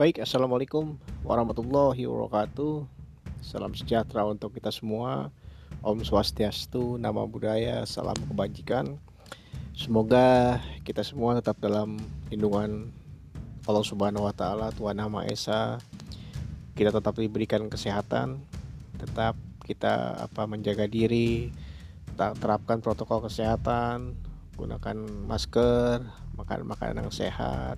Baik, 0.00 0.24
Assalamualaikum 0.24 0.96
warahmatullahi 1.28 2.08
wabarakatuh. 2.08 2.88
Salam 3.44 3.76
sejahtera 3.76 4.24
untuk 4.24 4.56
kita 4.56 4.72
semua. 4.72 5.28
Om 5.84 6.00
Swastiastu, 6.00 6.96
nama 6.96 7.28
budaya, 7.28 7.84
salam 7.84 8.16
kebajikan. 8.24 8.96
Semoga 9.76 10.56
kita 10.88 11.04
semua 11.04 11.36
tetap 11.36 11.60
dalam 11.60 12.00
lindungan 12.32 12.88
Allah 13.68 13.84
Subhanahu 13.84 14.24
wa 14.24 14.32
taala, 14.32 14.72
Tuhan 14.72 15.04
Maha 15.04 15.28
Esa. 15.28 15.76
Kita 16.72 16.96
tetap 16.96 17.20
diberikan 17.20 17.68
kesehatan, 17.68 18.40
tetap 18.96 19.36
kita 19.68 20.16
apa 20.16 20.48
menjaga 20.48 20.88
diri, 20.88 21.52
terapkan 22.16 22.80
protokol 22.80 23.28
kesehatan, 23.28 24.16
gunakan 24.56 24.96
masker, 25.28 26.08
makan 26.40 26.60
makanan 26.64 27.04
yang 27.04 27.12
sehat, 27.12 27.76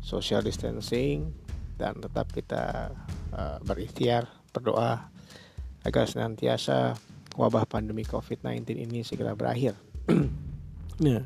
social 0.00 0.44
distancing 0.44 1.32
dan 1.80 1.96
tetap 1.96 2.28
kita 2.32 2.92
uh, 3.32 3.56
berikhtiar 3.64 4.28
berdoa 4.52 5.08
agar 5.84 6.04
senantiasa 6.04 6.98
wabah 7.40 7.64
pandemi 7.64 8.04
COVID-19 8.04 8.76
ini 8.76 9.00
segera 9.00 9.32
berakhir. 9.32 9.78
nah, 11.04 11.24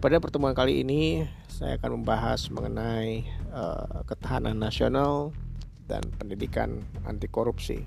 pada 0.00 0.20
pertemuan 0.20 0.52
kali 0.52 0.84
ini 0.84 1.24
saya 1.48 1.76
akan 1.80 2.00
membahas 2.00 2.48
mengenai 2.52 3.24
uh, 3.52 4.04
ketahanan 4.04 4.56
nasional 4.56 5.32
dan 5.88 6.04
pendidikan 6.16 6.84
anti 7.04 7.28
korupsi. 7.28 7.84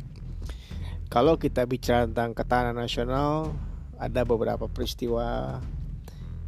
Kalau 1.13 1.38
kita 1.38 1.70
bicara 1.70 2.09
tentang 2.09 2.34
ketahanan 2.34 2.77
nasional, 2.77 3.54
ada 4.02 4.26
beberapa 4.26 4.66
peristiwa 4.66 5.62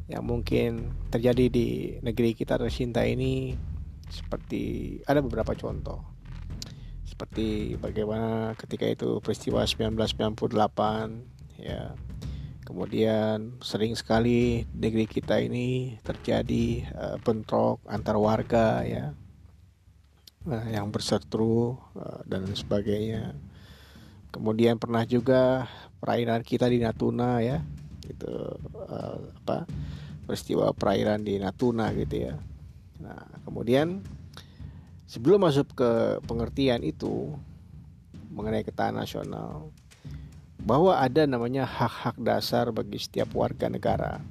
yang 0.06 0.22
mungkin 0.22 0.94
terjadi 1.10 1.50
di 1.50 1.68
negeri 2.06 2.38
kita 2.38 2.62
tercinta 2.62 3.02
ini 3.02 3.58
seperti 4.06 4.98
ada 5.10 5.22
beberapa 5.26 5.58
contoh. 5.58 6.06
Seperti 7.06 7.74
bagaimana 7.82 8.54
ketika 8.54 8.86
itu 8.86 9.18
peristiwa 9.22 9.66
1998 9.66 11.62
ya. 11.62 11.98
Kemudian 12.66 13.62
sering 13.62 13.94
sekali 13.94 14.66
negeri 14.74 15.06
kita 15.06 15.38
ini 15.38 16.02
terjadi 16.02 16.66
uh, 16.98 17.18
bentrok 17.22 17.82
antar 17.86 18.18
warga 18.18 18.82
ya. 18.86 19.14
Uh, 20.46 20.66
yang 20.70 20.94
berseteru 20.94 21.78
uh, 21.98 22.22
dan 22.30 22.46
sebagainya. 22.54 23.34
Kemudian 24.30 24.78
pernah 24.78 25.06
juga 25.06 25.66
perairan 25.98 26.46
kita 26.46 26.70
di 26.70 26.82
Natuna 26.82 27.42
ya 27.42 27.66
itu 28.08 28.32
uh, 28.90 29.18
apa 29.46 29.66
peristiwa 30.26 30.74
perairan 30.74 31.22
di 31.22 31.38
Natuna 31.38 31.94
gitu 31.94 32.30
ya 32.32 32.36
Nah, 33.00 33.28
kemudian 33.44 34.00
sebelum 35.04 35.44
masuk 35.44 35.76
ke 35.76 35.92
pengertian 36.24 36.80
itu 36.84 37.36
mengenai 38.32 38.64
ketahanan 38.64 39.04
nasional, 39.04 39.72
bahwa 40.64 40.96
ada 40.96 41.28
namanya 41.28 41.68
hak-hak 41.68 42.16
dasar 42.24 42.72
bagi 42.72 43.00
setiap 43.00 43.32
warga 43.36 43.68
negara, 43.68 44.24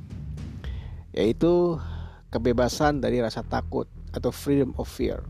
yaitu 1.12 1.76
kebebasan 2.32 3.00
dari 3.00 3.20
rasa 3.20 3.44
takut 3.44 3.88
atau 4.16 4.32
freedom 4.32 4.72
of 4.80 4.88
fear. 4.88 5.24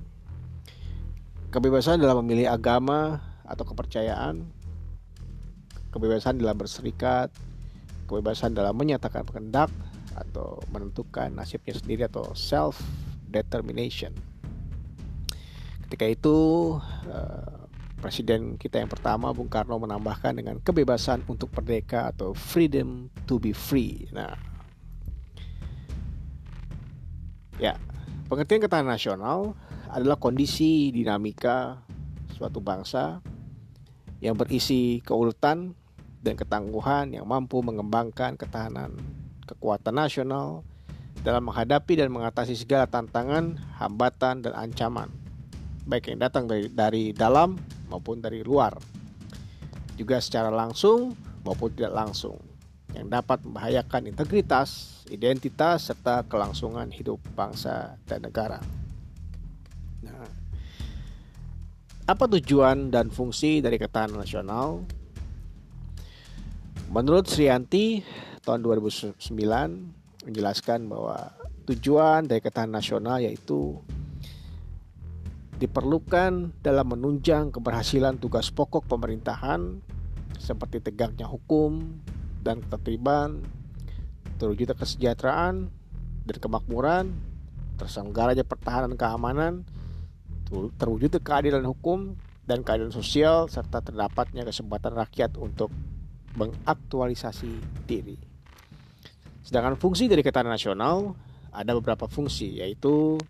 Kebebasan 1.50 2.02
dalam 2.02 2.22
memilih 2.26 2.50
agama 2.50 3.22
atau 3.46 3.62
kepercayaan, 3.62 4.42
kebebasan 5.94 6.42
dalam 6.42 6.58
berserikat, 6.58 7.30
kebebasan 8.14 8.54
dalam 8.54 8.78
menyatakan 8.78 9.26
kehendak 9.26 9.74
atau 10.14 10.62
menentukan 10.70 11.34
nasibnya 11.34 11.74
sendiri 11.74 12.06
atau 12.06 12.30
self 12.38 12.78
determination. 13.26 14.14
Ketika 15.82 16.06
itu 16.06 16.36
uh, 17.10 17.66
presiden 17.98 18.54
kita 18.54 18.78
yang 18.78 18.86
pertama 18.86 19.34
Bung 19.34 19.50
Karno 19.50 19.74
menambahkan 19.82 20.38
dengan 20.38 20.62
kebebasan 20.62 21.26
untuk 21.26 21.50
merdeka 21.58 22.14
atau 22.14 22.30
freedom 22.30 23.10
to 23.26 23.42
be 23.42 23.50
free. 23.50 24.06
Nah, 24.14 24.38
ya 27.58 27.74
pengertian 28.30 28.62
ketahanan 28.62 28.94
nasional 28.94 29.58
adalah 29.90 30.14
kondisi 30.22 30.94
dinamika 30.94 31.82
suatu 32.38 32.62
bangsa 32.62 33.18
yang 34.22 34.38
berisi 34.38 35.02
keuletan 35.02 35.74
dan 36.24 36.40
ketangguhan 36.40 37.12
yang 37.12 37.28
mampu 37.28 37.60
mengembangkan 37.60 38.40
ketahanan 38.40 38.96
kekuatan 39.44 39.92
nasional 39.92 40.64
dalam 41.20 41.44
menghadapi 41.44 42.00
dan 42.00 42.08
mengatasi 42.08 42.56
segala 42.56 42.88
tantangan, 42.88 43.60
hambatan, 43.76 44.40
dan 44.44 44.52
ancaman, 44.56 45.12
baik 45.84 46.12
yang 46.12 46.20
datang 46.20 46.48
dari, 46.48 46.68
dari 46.68 47.04
dalam 47.12 47.56
maupun 47.88 48.20
dari 48.24 48.40
luar, 48.40 48.76
juga 49.96 50.20
secara 50.20 50.48
langsung 50.48 51.16
maupun 51.44 51.72
tidak 51.76 51.92
langsung, 51.92 52.40
yang 52.96 53.08
dapat 53.08 53.40
membahayakan 53.44 54.10
integritas, 54.12 55.00
identitas, 55.12 55.92
serta 55.92 56.24
kelangsungan 56.24 56.88
hidup 56.88 57.20
bangsa 57.36 57.96
dan 58.08 58.24
negara. 58.24 58.60
Nah, 60.04 60.28
apa 62.04 62.24
tujuan 62.36 62.92
dan 62.92 63.08
fungsi 63.08 63.64
dari 63.64 63.80
ketahanan 63.80 64.20
nasional? 64.20 64.84
Menurut 66.94 67.26
Srianti 67.26 68.06
tahun 68.46 68.62
2009 68.62 69.18
menjelaskan 70.30 70.86
bahwa 70.86 71.34
tujuan 71.66 72.30
dari 72.30 72.38
ketahanan 72.38 72.78
nasional 72.78 73.18
yaitu 73.18 73.82
diperlukan 75.58 76.54
dalam 76.62 76.86
menunjang 76.86 77.50
keberhasilan 77.50 78.22
tugas 78.22 78.54
pokok 78.54 78.86
pemerintahan 78.86 79.82
seperti 80.38 80.78
tegaknya 80.78 81.26
hukum 81.26 81.98
dan 82.46 82.62
ketertiban, 82.62 83.42
terwujudnya 84.38 84.78
kesejahteraan 84.78 85.66
dan 86.30 86.36
kemakmuran, 86.38 87.10
terselenggaranya 87.74 88.46
pertahanan 88.46 88.94
keamanan, 88.94 89.66
terwujudnya 90.78 91.18
keadilan 91.18 91.66
hukum 91.66 92.14
dan 92.46 92.62
keadilan 92.62 92.94
sosial 92.94 93.50
serta 93.50 93.82
terdapatnya 93.82 94.46
kesempatan 94.46 94.94
rakyat 94.94 95.34
untuk 95.34 95.74
mengaktualisasi 96.34 97.52
diri. 97.86 98.18
Sedangkan 99.44 99.76
fungsi 99.78 100.08
dari 100.08 100.24
ketahanan 100.24 100.56
nasional 100.56 101.14
ada 101.54 101.76
beberapa 101.76 102.10
fungsi 102.10 102.58
yaitu 102.58 103.20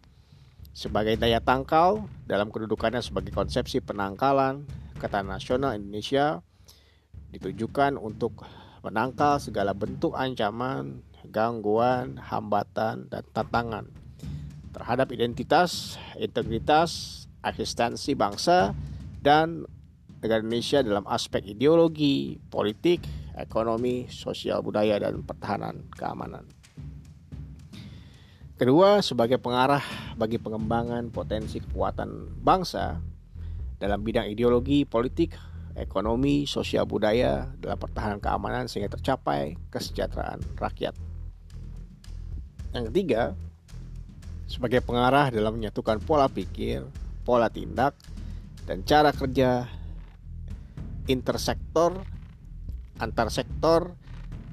sebagai 0.75 1.14
daya 1.20 1.38
tangkal 1.38 2.09
dalam 2.26 2.50
kedudukannya 2.50 3.04
sebagai 3.04 3.31
konsepsi 3.31 3.78
penangkalan 3.84 4.66
ketahanan 4.98 5.37
nasional 5.37 5.76
Indonesia 5.76 6.41
ditujukan 7.34 7.98
untuk 7.98 8.47
menangkal 8.84 9.41
segala 9.43 9.75
bentuk 9.75 10.14
ancaman, 10.14 11.03
gangguan, 11.28 12.20
hambatan, 12.20 13.10
dan 13.10 13.25
tantangan 13.32 13.88
terhadap 14.75 15.10
identitas, 15.14 15.97
integritas, 16.19 17.25
eksistensi 17.41 18.12
bangsa 18.19 18.75
dan 19.22 19.64
negara 20.24 20.40
Indonesia 20.40 20.80
dalam 20.80 21.04
aspek 21.04 21.44
ideologi, 21.44 22.40
politik, 22.48 23.04
ekonomi, 23.36 24.08
sosial 24.08 24.64
budaya, 24.64 24.96
dan 24.96 25.20
pertahanan 25.20 25.84
keamanan. 25.92 26.48
Kedua, 28.56 29.04
sebagai 29.04 29.36
pengarah 29.36 29.84
bagi 30.16 30.40
pengembangan 30.40 31.12
potensi 31.12 31.60
kekuatan 31.60 32.40
bangsa 32.40 32.96
dalam 33.76 34.00
bidang 34.00 34.24
ideologi, 34.32 34.88
politik, 34.88 35.36
ekonomi, 35.76 36.48
sosial 36.48 36.88
budaya, 36.88 37.44
dalam 37.60 37.76
pertahanan 37.76 38.22
keamanan 38.22 38.64
sehingga 38.64 38.96
tercapai 38.96 39.60
kesejahteraan 39.68 40.40
rakyat. 40.56 40.96
Yang 42.72 42.84
ketiga, 42.94 43.22
sebagai 44.49 44.81
pengarah 44.81 45.28
dalam 45.28 45.60
menyatukan 45.60 46.00
pola 46.00 46.32
pikir, 46.32 46.87
pola 47.28 47.52
tindak, 47.52 47.93
dan 48.64 48.81
cara 48.88 49.12
kerja 49.12 49.69
intersektor 51.06 52.04
antar 53.02 53.30
sektor 53.30 53.94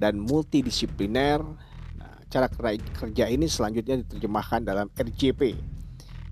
dan 0.02 0.18
multidisipliner. 0.18 1.42
Nah, 1.98 2.14
cara 2.30 2.50
kerja 2.50 3.30
ini 3.30 3.46
selanjutnya 3.46 4.02
diterjemahkan 4.02 4.66
dalam 4.66 4.88
RJP 4.98 5.42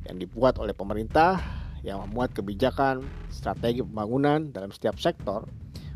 yang 0.09 0.17
dibuat 0.17 0.57
oleh 0.57 0.73
pemerintah 0.73 1.37
yang 1.85 2.01
memuat 2.09 2.33
kebijakan 2.33 3.05
strategi 3.31 3.85
pembangunan 3.85 4.49
dalam 4.51 4.73
setiap 4.73 4.97
sektor 4.99 5.45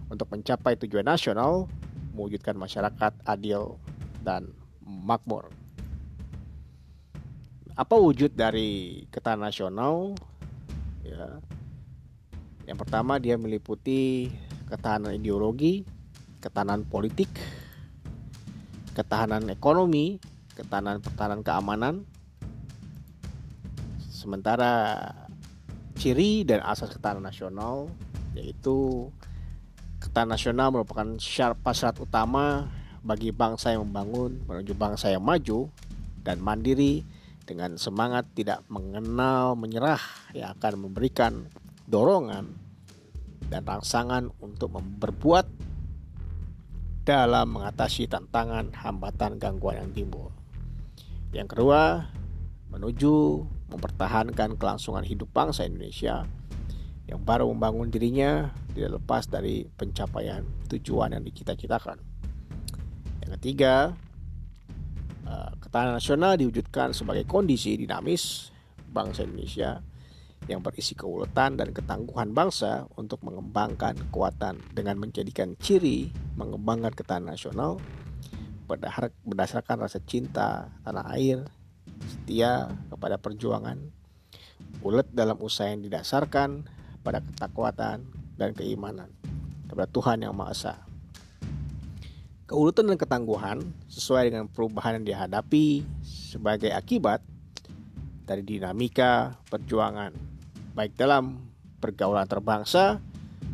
untuk 0.07 0.29
mencapai 0.29 0.77
tujuan 0.85 1.03
nasional 1.03 1.65
mewujudkan 2.13 2.53
masyarakat 2.53 3.11
adil 3.25 3.81
dan 4.21 4.53
makmur. 4.85 5.49
Apa 7.73 7.97
wujud 7.97 8.37
dari 8.37 9.01
ketahanan 9.09 9.49
nasional? 9.49 10.13
Ya. 11.01 11.41
Yang 12.63 12.77
pertama 12.87 13.19
dia 13.19 13.35
meliputi 13.35 14.31
ketahanan 14.71 15.19
ideologi, 15.19 15.83
ketahanan 16.39 16.87
politik, 16.87 17.27
ketahanan 18.95 19.51
ekonomi, 19.51 20.23
ketahanan 20.55 21.03
pertahanan 21.03 21.41
keamanan. 21.43 21.95
Sementara 24.07 24.95
ciri 25.99 26.47
dan 26.47 26.63
asas 26.63 26.91
ketahanan 26.95 27.27
nasional 27.27 27.91
yaitu 28.33 29.07
ketahanan 29.99 30.39
nasional 30.39 30.71
merupakan 30.71 31.19
syarat 31.19 31.59
syarat 31.75 31.99
utama 31.99 32.71
bagi 33.03 33.35
bangsa 33.35 33.75
yang 33.75 33.83
membangun 33.91 34.39
menuju 34.47 34.73
bangsa 34.79 35.11
yang 35.11 35.21
maju 35.21 35.67
dan 36.23 36.39
mandiri 36.39 37.03
dengan 37.43 37.75
semangat 37.75 38.23
tidak 38.31 38.63
mengenal 38.71 39.59
menyerah 39.59 39.99
yang 40.31 40.55
akan 40.55 40.87
memberikan 40.87 41.51
dorongan 41.93 42.49
dan 43.53 43.61
rangsangan 43.61 44.33
untuk 44.41 44.73
berbuat 44.81 45.45
dalam 47.05 47.53
mengatasi 47.53 48.09
tantangan, 48.09 48.73
hambatan, 48.73 49.37
gangguan 49.37 49.77
yang 49.77 49.91
timbul. 49.93 50.33
Yang 51.29 51.53
kedua, 51.53 52.09
menuju 52.73 53.45
mempertahankan 53.69 54.57
kelangsungan 54.57 55.05
hidup 55.05 55.29
bangsa 55.29 55.69
Indonesia 55.69 56.25
yang 57.05 57.21
baru 57.21 57.45
membangun 57.53 57.93
dirinya 57.93 58.49
tidak 58.73 58.97
lepas 58.97 59.29
dari 59.29 59.69
pencapaian 59.69 60.41
tujuan 60.73 61.13
yang 61.13 61.21
dicita-citakan. 61.21 62.01
Yang 63.21 63.31
ketiga, 63.37 63.93
eh, 65.29 65.51
ketahanan 65.61 66.01
nasional 66.01 66.39
diwujudkan 66.41 66.97
sebagai 66.97 67.29
kondisi 67.29 67.77
dinamis 67.77 68.49
bangsa 68.89 69.27
Indonesia 69.27 69.92
yang 70.47 70.59
berisi 70.59 70.93
keuletan 70.93 71.55
dan 71.55 71.71
ketangguhan 71.71 72.35
bangsa 72.35 72.87
untuk 72.99 73.23
mengembangkan 73.23 73.95
kekuatan 74.07 74.59
dengan 74.75 74.99
menjadikan 74.99 75.55
ciri 75.59 76.11
mengembangkan 76.35 76.91
ketahanan 76.91 77.35
nasional 77.37 77.79
berdasarkan 79.23 79.77
rasa 79.83 79.99
cinta 80.03 80.71
tanah 80.87 81.05
air, 81.13 81.45
setia 82.07 82.71
kepada 82.89 83.19
perjuangan, 83.19 83.77
ulet 84.81 85.07
dalam 85.11 85.37
usaha 85.43 85.69
yang 85.69 85.83
didasarkan 85.83 86.65
pada 87.03 87.19
ketakwatan 87.19 88.07
dan 88.39 88.49
keimanan 88.55 89.11
kepada 89.67 89.87
Tuhan 89.91 90.23
Yang 90.23 90.35
Maha 90.35 90.53
Esa. 90.55 90.75
Keuletan 92.47 92.91
dan 92.91 92.99
ketangguhan 92.99 93.57
sesuai 93.87 94.29
dengan 94.29 94.47
perubahan 94.51 94.99
yang 95.01 95.07
dihadapi 95.07 95.83
sebagai 96.03 96.71
akibat 96.75 97.23
dari 98.23 98.43
dinamika 98.43 99.35
perjuangan 99.47 100.32
baik 100.73 100.97
dalam 100.97 101.53
pergaulan 101.77 102.25
terbangsa 102.25 102.97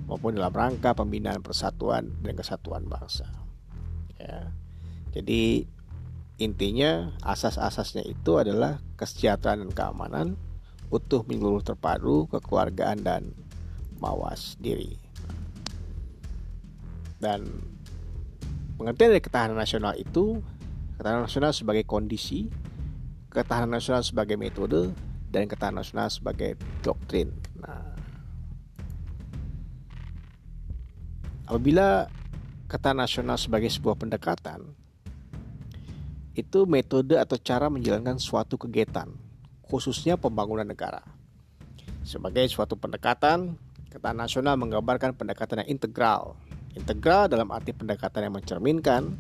maupun 0.08 0.36
dalam 0.40 0.50
rangka 0.50 0.96
pembinaan 0.96 1.44
persatuan 1.44 2.10
dan 2.26 2.34
kesatuan 2.34 2.88
bangsa. 2.88 3.30
Ya. 4.18 4.50
Jadi 5.14 5.68
intinya 6.40 7.12
asas-asasnya 7.22 8.08
itu 8.08 8.40
adalah 8.40 8.80
kesejahteraan 8.96 9.68
dan 9.68 9.72
keamanan, 9.76 10.28
utuh 10.90 11.22
menyeluruh 11.28 11.62
terpadu, 11.62 12.26
kekeluargaan 12.32 13.04
dan 13.04 13.36
mawas 14.00 14.56
diri. 14.58 14.96
Dan 17.20 17.44
pengertian 18.80 19.12
dari 19.12 19.24
ketahanan 19.24 19.60
nasional 19.60 19.94
itu, 20.00 20.40
ketahanan 20.96 21.28
nasional 21.28 21.52
sebagai 21.52 21.84
kondisi, 21.84 22.48
ketahanan 23.28 23.76
nasional 23.76 24.02
sebagai 24.02 24.40
metode, 24.40 24.96
dan 25.30 25.46
ketahanan 25.46 25.86
nasional 25.86 26.10
sebagai 26.10 26.58
doktrin. 26.82 27.30
Nah, 27.62 27.94
apabila 31.46 32.10
ketahanan 32.66 33.06
nasional 33.06 33.38
sebagai 33.38 33.70
sebuah 33.70 33.98
pendekatan, 33.98 34.66
itu 36.34 36.66
metode 36.66 37.18
atau 37.18 37.38
cara 37.38 37.70
menjalankan 37.70 38.18
suatu 38.18 38.58
kegiatan, 38.58 39.10
khususnya 39.66 40.18
pembangunan 40.18 40.66
negara. 40.66 41.06
Sebagai 42.02 42.50
suatu 42.50 42.74
pendekatan, 42.74 43.54
ketahanan 43.94 44.26
nasional 44.26 44.58
menggambarkan 44.58 45.14
pendekatan 45.14 45.66
yang 45.66 45.78
integral. 45.78 46.34
Integral 46.74 47.30
dalam 47.30 47.50
arti 47.50 47.74
pendekatan 47.74 48.30
yang 48.30 48.34
mencerminkan 48.38 49.14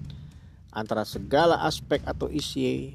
antara 0.69 1.01
segala 1.05 1.65
aspek 1.65 2.01
atau 2.05 2.29
isi 2.29 2.93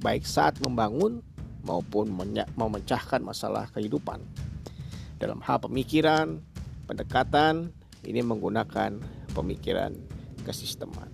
baik 0.00 0.24
saat 0.24 0.56
membangun 0.64 1.20
maupun 1.62 2.10
memecahkan 2.58 3.22
masalah 3.22 3.70
kehidupan. 3.70 4.22
Dalam 5.18 5.38
hal 5.42 5.62
pemikiran, 5.62 6.42
pendekatan 6.90 7.70
ini 8.02 8.20
menggunakan 8.22 8.98
pemikiran 9.32 9.94
kesisteman. 10.42 11.08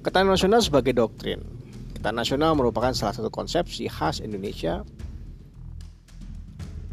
Ketahanan 0.00 0.36
nasional 0.36 0.64
sebagai 0.64 0.96
doktrin. 0.96 1.44
Ketahanan 1.96 2.24
nasional 2.24 2.52
merupakan 2.56 2.92
salah 2.96 3.12
satu 3.12 3.28
konsepsi 3.28 3.84
khas 3.88 4.24
Indonesia 4.24 4.80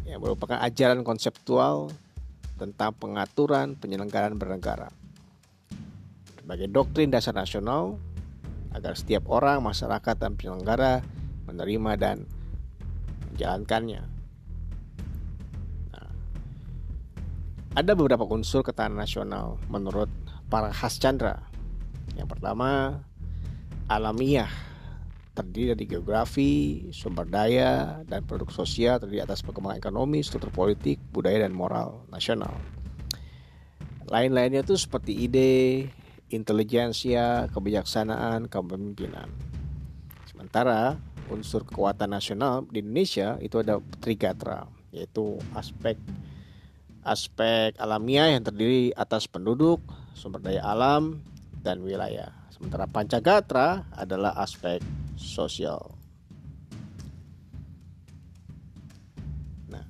yang 0.04 0.20
merupakan 0.20 0.60
ajaran 0.60 1.04
konseptual 1.04 1.92
tentang 2.60 2.92
pengaturan 2.96 3.76
penyelenggaraan 3.76 4.36
bernegara. 4.36 4.92
Sebagai 6.36 6.68
doktrin 6.68 7.12
dasar 7.12 7.36
nasional 7.36 8.00
agar 8.72 8.96
setiap 8.96 9.28
orang, 9.32 9.64
masyarakat, 9.64 10.16
dan 10.16 10.36
penyelenggara 10.36 11.00
menerima 11.48 11.92
dan 11.96 12.28
menjalankannya. 13.32 14.02
Nah, 15.96 16.10
ada 17.72 17.92
beberapa 17.96 18.28
unsur 18.28 18.60
ketahanan 18.60 19.00
nasional 19.00 19.56
menurut 19.72 20.12
para 20.52 20.68
khas 20.68 21.00
Chandra. 21.00 21.40
Yang 22.12 22.36
pertama, 22.36 23.00
alamiah 23.88 24.52
terdiri 25.38 25.78
dari 25.78 25.86
geografi, 25.86 26.52
sumber 26.90 27.22
daya, 27.30 28.02
dan 28.10 28.26
produk 28.26 28.50
sosial 28.50 28.98
terdiri 28.98 29.22
atas 29.22 29.38
perkembangan 29.46 29.78
ekonomi, 29.78 30.18
struktur 30.26 30.50
politik, 30.50 30.98
budaya, 31.14 31.46
dan 31.46 31.54
moral 31.54 32.02
nasional. 32.10 32.58
Lain-lainnya 34.10 34.66
itu 34.66 34.74
seperti 34.74 35.14
ide, 35.14 35.86
intelijensia, 36.34 37.46
kebijaksanaan, 37.54 38.50
kepemimpinan. 38.50 39.30
Sementara 40.26 40.98
unsur 41.28 41.64
kekuatan 41.64 42.10
nasional 42.12 42.64
di 42.68 42.80
Indonesia 42.80 43.36
itu 43.38 43.60
ada 43.60 43.80
trigatra 44.00 44.68
yaitu 44.92 45.36
aspek 45.52 46.00
aspek 47.04 47.76
alamiah 47.80 48.32
yang 48.36 48.44
terdiri 48.44 48.92
atas 48.92 49.24
penduduk, 49.24 49.80
sumber 50.12 50.44
daya 50.44 50.64
alam 50.64 51.24
dan 51.64 51.80
wilayah. 51.80 52.32
Sementara 52.52 52.84
Pancagatra 52.90 53.86
adalah 53.94 54.36
aspek 54.36 54.82
sosial. 55.16 55.94
Nah, 59.72 59.86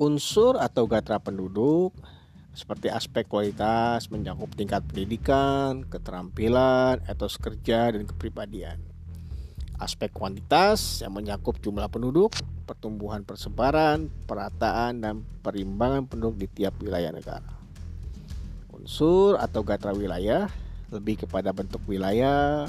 unsur 0.00 0.56
atau 0.56 0.88
gatra 0.88 1.20
penduduk 1.20 1.92
seperti 2.50 2.90
aspek 2.90 3.26
kualitas 3.30 4.10
mencakup 4.10 4.50
tingkat 4.58 4.82
pendidikan, 4.90 5.86
keterampilan, 5.86 6.98
etos 7.06 7.38
kerja, 7.38 7.94
dan 7.94 8.02
kepribadian. 8.04 8.78
Aspek 9.80 10.12
kuantitas 10.12 11.00
yang 11.00 11.16
mencakup 11.16 11.56
jumlah 11.62 11.88
penduduk, 11.88 12.36
pertumbuhan 12.68 13.24
persebaran, 13.24 14.12
perataan, 14.28 15.00
dan 15.00 15.14
perimbangan 15.40 16.04
penduduk 16.04 16.44
di 16.44 16.46
tiap 16.50 16.76
wilayah 16.84 17.14
negara. 17.14 17.48
Unsur 18.76 19.40
atau 19.40 19.64
gatra 19.64 19.96
wilayah 19.96 20.50
lebih 20.90 21.24
kepada 21.24 21.54
bentuk 21.54 21.80
wilayah 21.86 22.68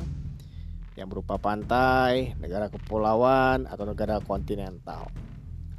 yang 0.95 1.07
berupa 1.09 1.35
pantai, 1.41 2.37
negara 2.37 2.69
kepulauan, 2.69 3.65
atau 3.65 3.83
negara 3.83 4.21
kontinental. 4.21 5.09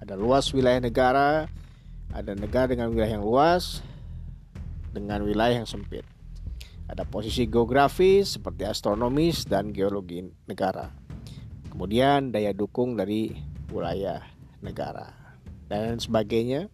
Ada 0.02 0.18
luas 0.18 0.50
wilayah 0.50 0.82
negara, 0.82 1.46
ada 2.12 2.32
negara 2.34 2.74
dengan 2.74 2.90
wilayah 2.90 3.16
yang 3.16 3.24
luas, 3.24 3.80
dengan 4.92 5.24
wilayah 5.24 5.64
yang 5.64 5.68
sempit. 5.68 6.04
Ada 6.86 7.08
posisi 7.08 7.48
geografis 7.48 8.36
seperti 8.36 8.68
astronomis 8.68 9.48
dan 9.48 9.72
geologi 9.72 10.20
negara. 10.44 10.92
Kemudian 11.72 12.28
daya 12.28 12.52
dukung 12.52 13.00
dari 13.00 13.32
wilayah 13.72 14.20
negara 14.60 15.08
dan 15.72 15.96
sebagainya. 15.96 16.68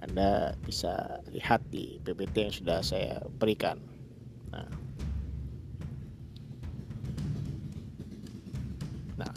Anda 0.00 0.56
bisa 0.64 1.20
lihat 1.32 1.68
di 1.68 2.00
PPT 2.00 2.34
yang 2.48 2.54
sudah 2.54 2.78
saya 2.80 3.20
berikan. 3.36 3.80
Nah, 4.52 4.68
nah 9.20 9.32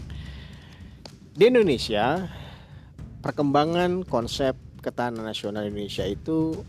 di 1.36 1.44
Indonesia 1.48 2.28
perkembangan 3.20 4.08
konsep 4.08 4.56
ketahanan 4.80 5.28
nasional 5.28 5.68
Indonesia 5.68 6.08
itu 6.08 6.64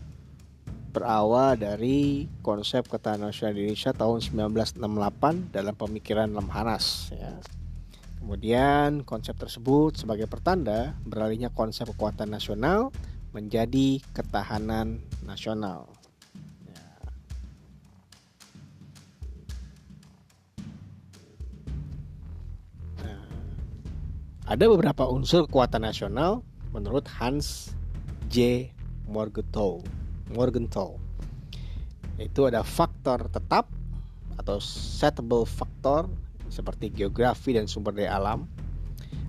berawal 0.91 1.55
dari 1.55 2.27
konsep 2.43 2.85
ketahanan 2.91 3.31
nasional 3.31 3.55
Indonesia 3.55 3.95
tahun 3.95 4.19
1968 4.51 5.55
dalam 5.55 5.75
pemikiran 5.79 6.29
Lemhanas 6.29 7.09
ya. 7.15 7.39
Kemudian 8.21 9.01
konsep 9.01 9.33
tersebut 9.33 9.97
sebagai 9.97 10.29
pertanda 10.29 10.93
beralihnya 11.09 11.49
konsep 11.49 11.89
kekuatan 11.89 12.29
nasional 12.29 12.93
menjadi 13.33 13.97
ketahanan 14.13 15.01
nasional. 15.25 15.89
Ya. 16.69 16.85
Nah, 23.01 23.25
Ada 24.45 24.69
beberapa 24.69 25.09
unsur 25.09 25.49
kekuatan 25.49 25.81
nasional 25.81 26.45
menurut 26.69 27.09
Hans 27.09 27.73
J. 28.29 28.69
Morgenthau. 29.09 29.81
Morgenthau. 30.33 30.97
Itu 32.17 32.47
ada 32.47 32.61
faktor 32.61 33.27
tetap 33.31 33.67
atau 34.37 34.57
settable 34.61 35.45
factor 35.45 36.09
seperti 36.51 36.91
geografi 36.91 37.55
dan 37.55 37.65
sumber 37.65 37.95
daya 37.95 38.17
alam. 38.19 38.47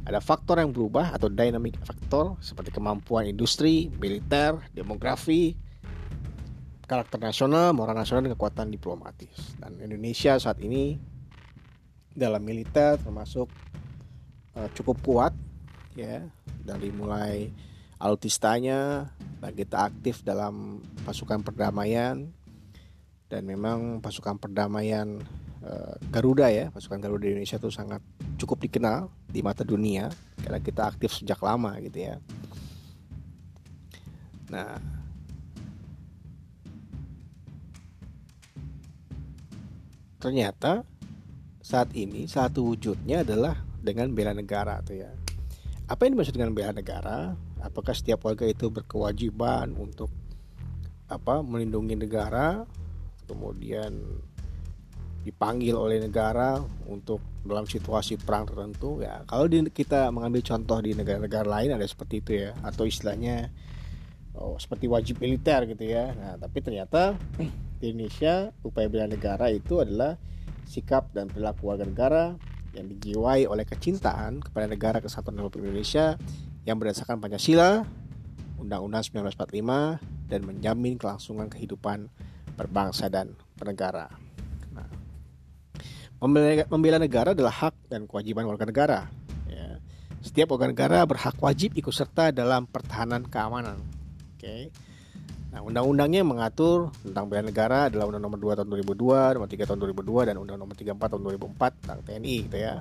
Ada 0.02 0.18
faktor 0.18 0.58
yang 0.58 0.74
berubah 0.74 1.14
atau 1.14 1.30
dynamic 1.30 1.78
factor 1.86 2.34
seperti 2.42 2.74
kemampuan 2.74 3.30
industri, 3.30 3.86
militer, 4.02 4.58
demografi, 4.74 5.54
karakter 6.90 7.22
nasional, 7.22 7.70
moral 7.70 7.94
nasional, 7.94 8.26
dan 8.26 8.34
kekuatan 8.34 8.68
diplomatis. 8.74 9.54
Dan 9.62 9.78
Indonesia 9.78 10.34
saat 10.42 10.58
ini 10.58 10.98
dalam 12.12 12.42
militer 12.42 12.98
termasuk 13.00 13.48
uh, 14.58 14.68
cukup 14.76 14.98
kuat 15.06 15.32
ya 15.96 16.20
dari 16.66 16.92
mulai 16.92 17.48
alutistanya 18.02 19.10
kita 19.54 19.90
aktif 19.90 20.26
dalam 20.26 20.82
pasukan 21.06 21.42
perdamaian 21.42 22.30
dan 23.30 23.42
memang 23.46 24.02
pasukan 24.02 24.38
perdamaian 24.38 25.22
uh, 25.62 25.94
Garuda 26.10 26.50
ya 26.50 26.74
pasukan 26.74 26.98
Garuda 26.98 27.30
Indonesia 27.30 27.58
itu 27.58 27.70
sangat 27.70 28.02
cukup 28.38 28.58
dikenal 28.66 29.06
di 29.30 29.42
mata 29.42 29.62
dunia 29.62 30.10
karena 30.42 30.58
kita 30.58 30.90
aktif 30.90 31.14
sejak 31.14 31.38
lama 31.42 31.78
gitu 31.78 32.10
ya 32.10 32.16
nah 34.50 34.78
ternyata 40.22 40.86
saat 41.62 41.94
ini 41.94 42.26
satu 42.26 42.74
wujudnya 42.74 43.22
adalah 43.22 43.58
dengan 43.82 44.14
bela 44.14 44.30
negara 44.30 44.78
tuh 44.86 45.02
ya. 45.02 45.10
Apa 45.90 46.06
yang 46.06 46.14
dimaksud 46.14 46.34
dengan 46.38 46.54
bela 46.54 46.70
negara? 46.70 47.34
Apakah 47.62 47.94
setiap 47.94 48.26
warga 48.26 48.44
itu 48.44 48.68
berkewajiban 48.68 49.78
untuk 49.78 50.10
apa 51.06 51.40
melindungi 51.44 51.94
negara, 51.94 52.66
kemudian 53.30 53.94
dipanggil 55.22 55.78
oleh 55.78 56.02
negara 56.02 56.58
untuk 56.90 57.22
dalam 57.46 57.62
situasi 57.64 58.18
perang 58.18 58.50
tertentu? 58.50 59.00
Ya 59.06 59.22
kalau 59.30 59.46
di, 59.46 59.62
kita 59.70 60.10
mengambil 60.10 60.42
contoh 60.42 60.82
di 60.82 60.98
negara-negara 60.98 61.46
lain 61.46 61.78
ada 61.78 61.86
seperti 61.86 62.14
itu 62.18 62.30
ya 62.42 62.50
atau 62.66 62.82
istilahnya 62.82 63.54
oh, 64.34 64.58
seperti 64.58 64.90
wajib 64.90 65.22
militer 65.22 65.62
gitu 65.70 65.86
ya. 65.86 66.10
Nah 66.18 66.34
tapi 66.42 66.58
ternyata 66.58 67.14
di 67.78 67.94
Indonesia 67.94 68.50
upaya 68.66 68.90
bela 68.90 69.06
negara 69.06 69.46
itu 69.54 69.78
adalah 69.78 70.18
sikap 70.66 71.14
dan 71.14 71.30
perilaku 71.30 71.70
warga 71.70 71.86
negara 71.86 72.24
yang 72.72 72.88
dijiwai 72.88 73.44
oleh 73.44 73.68
kecintaan 73.68 74.40
kepada 74.40 74.64
negara 74.64 74.98
kesatuan 75.04 75.36
Republik 75.38 75.70
Indonesia 75.70 76.16
yang 76.62 76.78
berdasarkan 76.78 77.18
Pancasila, 77.18 77.86
Undang-Undang 78.58 79.02
1945 79.34 80.30
dan 80.30 80.40
menjamin 80.46 80.94
kelangsungan 80.96 81.50
kehidupan 81.50 82.06
berbangsa 82.54 83.10
dan 83.10 83.34
bernegara. 83.58 84.12
Nah, 84.70 84.86
membela 86.70 86.98
negara 87.02 87.34
adalah 87.34 87.52
hak 87.52 87.90
dan 87.90 88.06
kewajiban 88.06 88.46
warga 88.46 88.64
negara. 88.64 89.00
Ya. 89.50 89.82
Setiap 90.22 90.54
warga 90.54 90.70
negara 90.70 91.02
berhak 91.02 91.34
wajib 91.42 91.74
ikut 91.74 91.92
serta 91.92 92.30
dalam 92.30 92.70
pertahanan 92.70 93.26
keamanan. 93.26 93.82
Oke. 94.38 94.70
Okay 94.70 94.92
Nah, 95.52 95.60
undang-undangnya 95.60 96.24
mengatur 96.24 96.88
tentang 97.04 97.28
bela 97.28 97.44
negara 97.44 97.92
adalah 97.92 98.08
Undang 98.08 98.24
Nomor 98.24 98.40
2 98.40 98.56
tahun 98.56 98.68
2002, 98.72 99.36
Nomor 99.36 99.48
3 99.52 99.68
tahun 99.68 99.78
2002 99.84 100.28
dan 100.32 100.36
Undang 100.40 100.56
Nomor 100.56 100.72
34 100.72 101.12
tahun 101.12 101.22
2004 101.28 101.76
tentang 101.84 101.98
TNI 102.08 102.36
gitu 102.48 102.56
ya. 102.56 102.74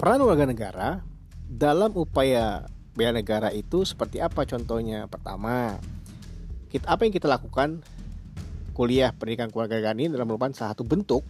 Peran 0.00 0.24
warga 0.24 0.48
negara 0.48 1.04
dalam 1.44 1.92
upaya 1.92 2.64
bela 2.96 3.12
negara 3.12 3.52
itu 3.52 3.84
seperti 3.84 4.16
apa 4.16 4.48
contohnya? 4.48 5.04
Pertama, 5.12 5.76
kita 6.72 6.88
apa 6.88 7.04
yang 7.04 7.12
kita 7.12 7.28
lakukan 7.28 7.84
kuliah 8.72 9.12
pendidikan 9.12 9.52
keluarga 9.52 9.92
ini 9.92 10.08
dalam 10.08 10.24
merupakan 10.24 10.56
salah 10.56 10.72
satu 10.72 10.88
bentuk 10.88 11.20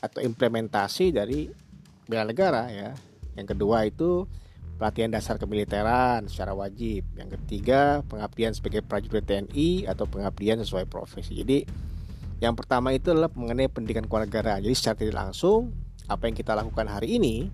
atau 0.00 0.24
implementasi 0.24 1.12
dari 1.12 1.52
bela 2.08 2.24
negara 2.24 2.72
ya. 2.72 2.96
Yang 3.36 3.52
kedua 3.52 3.84
itu 3.84 4.24
pelatihan 4.80 5.12
dasar 5.12 5.36
kemiliteran 5.36 6.24
secara 6.24 6.56
wajib. 6.56 7.04
Yang 7.20 7.36
ketiga, 7.36 8.00
pengabdian 8.08 8.56
sebagai 8.56 8.80
prajurit 8.80 9.28
TNI 9.28 9.92
atau 9.92 10.08
pengabdian 10.08 10.56
sesuai 10.64 10.88
profesi. 10.88 11.44
Jadi, 11.44 11.68
yang 12.40 12.56
pertama 12.56 12.96
itu 12.96 13.12
adalah 13.12 13.28
mengenai 13.36 13.68
pendidikan 13.68 14.08
kewarganegaraan. 14.08 14.64
Jadi 14.64 14.72
secara 14.72 14.96
tidak 14.96 15.20
langsung, 15.20 15.76
apa 16.08 16.32
yang 16.32 16.32
kita 16.32 16.56
lakukan 16.56 16.88
hari 16.88 17.20
ini, 17.20 17.52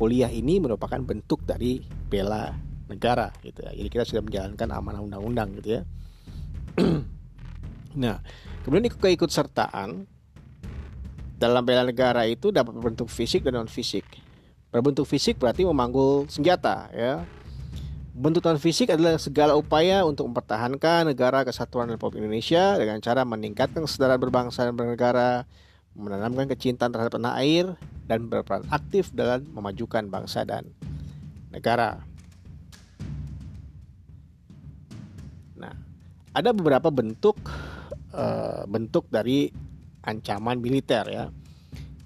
kuliah 0.00 0.32
ini 0.32 0.56
merupakan 0.56 0.96
bentuk 0.96 1.44
dari 1.44 1.84
bela 1.84 2.56
negara 2.88 3.28
gitu 3.44 3.60
ya. 3.60 3.76
Jadi 3.76 3.88
kita 3.92 4.04
sudah 4.08 4.24
menjalankan 4.24 4.68
amanah 4.72 5.00
undang-undang 5.04 5.52
gitu 5.60 5.76
ya. 5.76 5.82
nah, 8.00 8.24
kemudian 8.64 8.88
keikut 8.88 9.28
sertaan 9.28 10.08
dalam 11.36 11.60
bela 11.68 11.84
negara 11.84 12.24
itu 12.24 12.48
dapat 12.48 12.72
berbentuk 12.72 13.12
fisik 13.12 13.44
dan 13.44 13.60
non 13.60 13.68
fisik. 13.68 14.08
Berbentuk 14.72 15.04
fisik 15.04 15.36
berarti 15.36 15.68
memanggul 15.68 16.24
senjata 16.32 16.88
ya. 16.96 17.28
Bentuk 18.16 18.40
non 18.48 18.56
fisik 18.56 18.88
adalah 18.88 19.20
segala 19.20 19.52
upaya 19.52 20.00
untuk 20.08 20.32
mempertahankan 20.32 21.12
negara 21.12 21.44
kesatuan 21.44 21.92
Republik 21.92 22.24
Indonesia 22.24 22.80
dengan 22.80 23.04
cara 23.04 23.28
meningkatkan 23.28 23.84
kesadaran 23.84 24.16
berbangsa 24.16 24.64
dan 24.64 24.72
bernegara, 24.72 25.44
menanamkan 25.94 26.46
kecintaan 26.50 26.94
terhadap 26.94 27.18
tanah 27.18 27.38
air, 27.40 27.74
dan 28.10 28.26
berperan 28.26 28.66
aktif 28.74 29.14
dalam 29.14 29.46
memajukan 29.54 30.10
bangsa 30.10 30.42
dan 30.42 30.66
negara. 31.54 32.02
Nah, 35.54 35.70
ada 36.34 36.50
beberapa 36.50 36.90
bentuk 36.90 37.38
uh, 38.10 38.66
bentuk 38.66 39.06
dari 39.14 39.54
ancaman 40.02 40.58
militer 40.58 41.06
ya. 41.06 41.30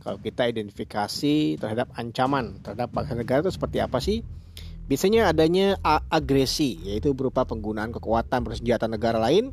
Kalau 0.04 0.20
kita 0.20 0.44
identifikasi 0.44 1.56
terhadap 1.56 1.88
ancaman 1.96 2.60
terhadap 2.60 2.92
bangsa 2.92 3.16
negara 3.16 3.40
itu 3.48 3.56
seperti 3.56 3.80
apa 3.80 3.96
sih? 4.04 4.20
Biasanya 4.84 5.32
adanya 5.32 5.80
agresi, 6.12 6.76
yaitu 6.84 7.16
berupa 7.16 7.48
penggunaan 7.48 7.88
kekuatan 7.96 8.44
bersenjata 8.44 8.84
negara 8.84 9.16
lain 9.16 9.48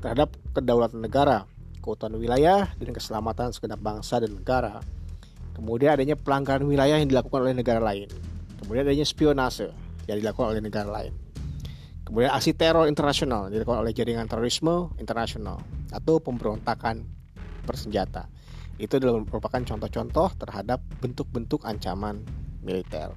terhadap 0.00 0.32
kedaulatan 0.56 1.04
negara, 1.04 1.44
keutuhan 1.82 2.14
wilayah, 2.14 2.70
dan 2.78 2.94
keselamatan 2.94 3.50
segenap 3.50 3.82
bangsa 3.82 4.22
dan 4.22 4.38
negara. 4.38 4.78
Kemudian 5.52 5.98
adanya 5.98 6.16
pelanggaran 6.16 6.64
wilayah 6.64 6.96
yang 6.96 7.10
dilakukan 7.10 7.42
oleh 7.42 7.52
negara 7.58 7.82
lain. 7.82 8.06
Kemudian 8.62 8.86
adanya 8.86 9.04
spionase 9.04 9.74
yang 10.06 10.22
dilakukan 10.22 10.54
oleh 10.54 10.62
negara 10.62 10.88
lain. 10.88 11.12
Kemudian 12.06 12.30
aksi 12.30 12.54
teror 12.54 12.86
internasional 12.86 13.50
yang 13.50 13.60
dilakukan 13.60 13.82
oleh 13.82 13.92
jaringan 13.92 14.30
terorisme 14.30 14.94
internasional 15.02 15.58
atau 15.90 16.22
pemberontakan 16.22 17.04
bersenjata. 17.66 18.30
Itu 18.80 18.98
adalah 18.98 19.22
merupakan 19.22 19.60
contoh-contoh 19.60 20.38
terhadap 20.40 20.80
bentuk-bentuk 21.02 21.62
ancaman 21.66 22.24
militer. 22.62 23.12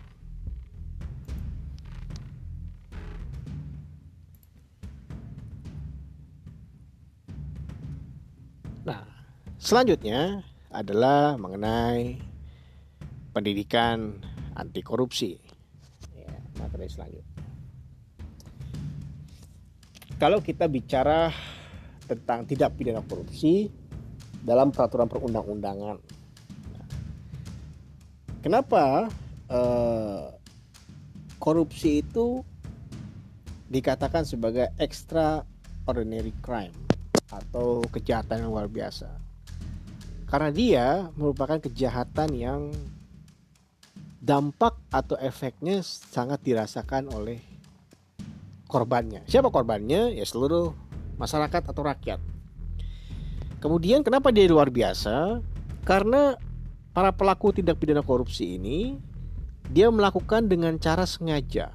Selanjutnya 9.66 10.46
adalah 10.70 11.34
mengenai 11.42 12.22
pendidikan 13.34 14.22
anti 14.54 14.86
korupsi. 14.86 15.34
Ya, 16.14 16.30
materi 16.62 16.86
selanjutnya. 16.86 17.34
Kalau 20.22 20.40
kita 20.40 20.70
bicara 20.70 21.34
tentang 22.06 22.46
tidak 22.46 22.78
pidana 22.78 23.02
korupsi, 23.02 23.68
dalam 24.46 24.70
peraturan 24.70 25.10
perundang-undangan. 25.10 25.98
Kenapa 28.46 29.10
eh, 29.50 30.26
korupsi 31.42 32.06
itu 32.06 32.46
dikatakan 33.74 34.22
sebagai 34.22 34.70
extraordinary 34.78 36.30
crime 36.46 36.78
atau 37.34 37.82
kejahatan 37.90 38.46
yang 38.46 38.54
luar 38.54 38.70
biasa? 38.70 39.25
Karena 40.36 40.52
dia 40.52 41.08
merupakan 41.16 41.56
kejahatan 41.64 42.36
yang 42.36 42.76
dampak 44.20 44.76
atau 44.92 45.16
efeknya 45.16 45.80
sangat 45.80 46.44
dirasakan 46.44 47.08
oleh 47.08 47.40
korbannya. 48.68 49.24
Siapa 49.32 49.48
korbannya? 49.48 50.12
Ya 50.12 50.28
seluruh 50.28 50.76
masyarakat 51.16 51.72
atau 51.72 51.80
rakyat. 51.88 52.20
Kemudian 53.64 54.04
kenapa 54.04 54.36
dia 54.36 54.44
luar 54.52 54.68
biasa? 54.68 55.40
Karena 55.88 56.36
para 56.92 57.16
pelaku 57.16 57.56
tindak 57.56 57.80
pidana 57.80 58.04
korupsi 58.04 58.60
ini 58.60 59.00
dia 59.72 59.88
melakukan 59.88 60.52
dengan 60.52 60.76
cara 60.84 61.08
sengaja. 61.08 61.72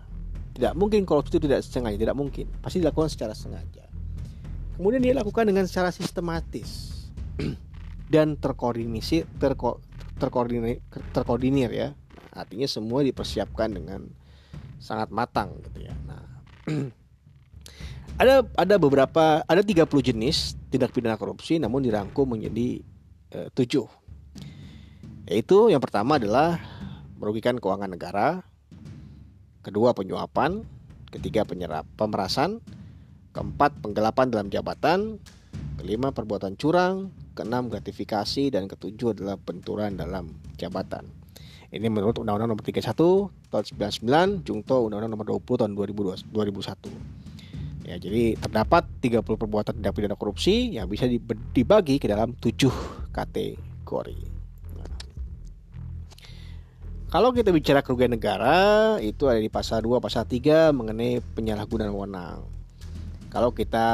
Tidak 0.53 0.77
mungkin 0.77 1.09
korupsi 1.09 1.41
itu 1.41 1.49
tidak 1.49 1.65
sengaja, 1.65 1.97
tidak 1.97 2.13
mungkin. 2.13 2.45
Pasti 2.61 2.85
dilakukan 2.85 3.09
secara 3.09 3.33
sengaja. 3.33 3.89
Kemudian 4.77 5.01
dia 5.01 5.17
lakukan 5.17 5.49
dengan 5.49 5.65
secara 5.65 5.89
sistematis 5.89 7.09
dan 8.11 8.35
terkoordinasi, 8.35 9.23
terko, 9.39 9.79
terkoordinir, 10.19 10.83
terkoordinir 11.15 11.71
ya. 11.71 11.89
artinya 12.31 12.67
semua 12.71 13.03
dipersiapkan 13.03 13.75
dengan 13.75 14.07
sangat 14.79 15.11
matang 15.11 15.59
gitu 15.67 15.87
ya. 15.87 15.95
Nah, 16.07 16.23
ada 18.23 18.47
ada 18.55 18.75
beberapa 18.79 19.43
ada 19.43 19.63
30 19.63 19.87
jenis 20.15 20.55
tindak 20.71 20.95
pidana 20.95 21.19
korupsi 21.19 21.59
namun 21.59 21.83
dirangkum 21.83 22.39
menjadi 22.39 22.83
eh, 23.35 23.49
tujuh. 23.51 23.87
Yaitu 25.27 25.75
yang 25.75 25.83
pertama 25.83 26.23
adalah 26.23 26.59
merugikan 27.19 27.59
keuangan 27.59 27.91
negara, 27.91 28.47
kedua 29.67 29.91
penyuapan, 29.91 30.63
ketiga 31.11 31.43
penyerap 31.43 31.87
pemerasan, 31.99 32.63
keempat 33.35 33.79
penggelapan 33.83 34.27
dalam 34.31 34.49
jabatan, 34.51 35.19
kelima 35.79 36.15
perbuatan 36.15 36.55
curang, 36.55 37.11
keenam 37.35 37.71
gratifikasi 37.71 38.51
dan 38.53 38.67
ketujuh 38.67 39.15
adalah 39.17 39.39
benturan 39.39 39.97
dalam 39.97 40.35
jabatan. 40.59 41.07
Ini 41.71 41.87
menurut 41.87 42.19
Undang-Undang 42.19 42.59
Nomor 42.59 42.67
31 42.67 43.31
tahun 43.47 43.65
99, 44.43 44.43
Jungto 44.43 44.91
Undang-Undang 44.91 45.15
Nomor 45.15 45.27
20 45.39 45.63
tahun 45.63 45.73
2001. 45.79 46.27
Ya, 47.87 47.95
jadi 47.99 48.35
terdapat 48.39 48.87
30 49.03 49.23
perbuatan 49.23 49.79
tindak 49.79 49.95
pidana 49.95 50.19
korupsi 50.19 50.75
yang 50.75 50.91
bisa 50.91 51.07
dibagi 51.55 52.03
ke 52.03 52.11
dalam 52.11 52.35
7 52.39 52.71
kategori. 53.15 54.19
Kalau 57.11 57.35
kita 57.35 57.51
bicara 57.51 57.83
kerugian 57.83 58.15
negara, 58.15 58.99
itu 59.03 59.27
ada 59.27 59.43
di 59.43 59.51
pasal 59.51 59.83
2, 59.83 59.99
pasal 59.99 60.23
3 60.27 60.71
mengenai 60.71 61.19
penyalahgunaan 61.35 61.91
wewenang. 61.91 62.47
Kalau 63.31 63.51
kita 63.51 63.87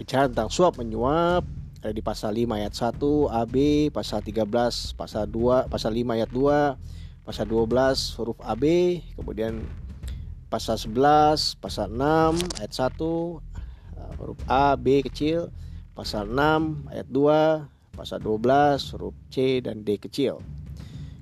bicara 0.00 0.32
tentang 0.32 0.48
suap 0.48 0.80
menyuap, 0.80 1.44
ada 1.82 1.90
di 1.90 1.98
pasal 1.98 2.30
5 2.38 2.46
ayat 2.62 2.72
1 2.78 3.42
AB, 3.42 3.56
pasal 3.90 4.22
13, 4.22 4.94
pasal 4.94 5.26
2, 5.26 5.66
pasal 5.66 5.90
5 5.90 6.14
ayat 6.14 6.30
2, 6.30 7.26
pasal 7.26 7.44
12 7.50 8.22
huruf 8.22 8.38
AB, 8.38 8.64
kemudian 9.18 9.66
pasal 10.46 10.78
11, 10.78 11.58
pasal 11.58 11.90
6 11.90 12.62
ayat 12.62 12.70
1 12.70 13.02
uh, 13.02 13.34
huruf 14.22 14.38
A, 14.46 14.78
B 14.78 15.02
kecil, 15.02 15.50
pasal 15.98 16.30
6 16.30 16.86
ayat 16.86 17.10
2, 17.10 17.98
pasal 17.98 18.18
12 18.22 18.94
huruf 18.94 19.18
C 19.34 19.58
dan 19.58 19.82
D 19.82 19.98
kecil. 19.98 20.38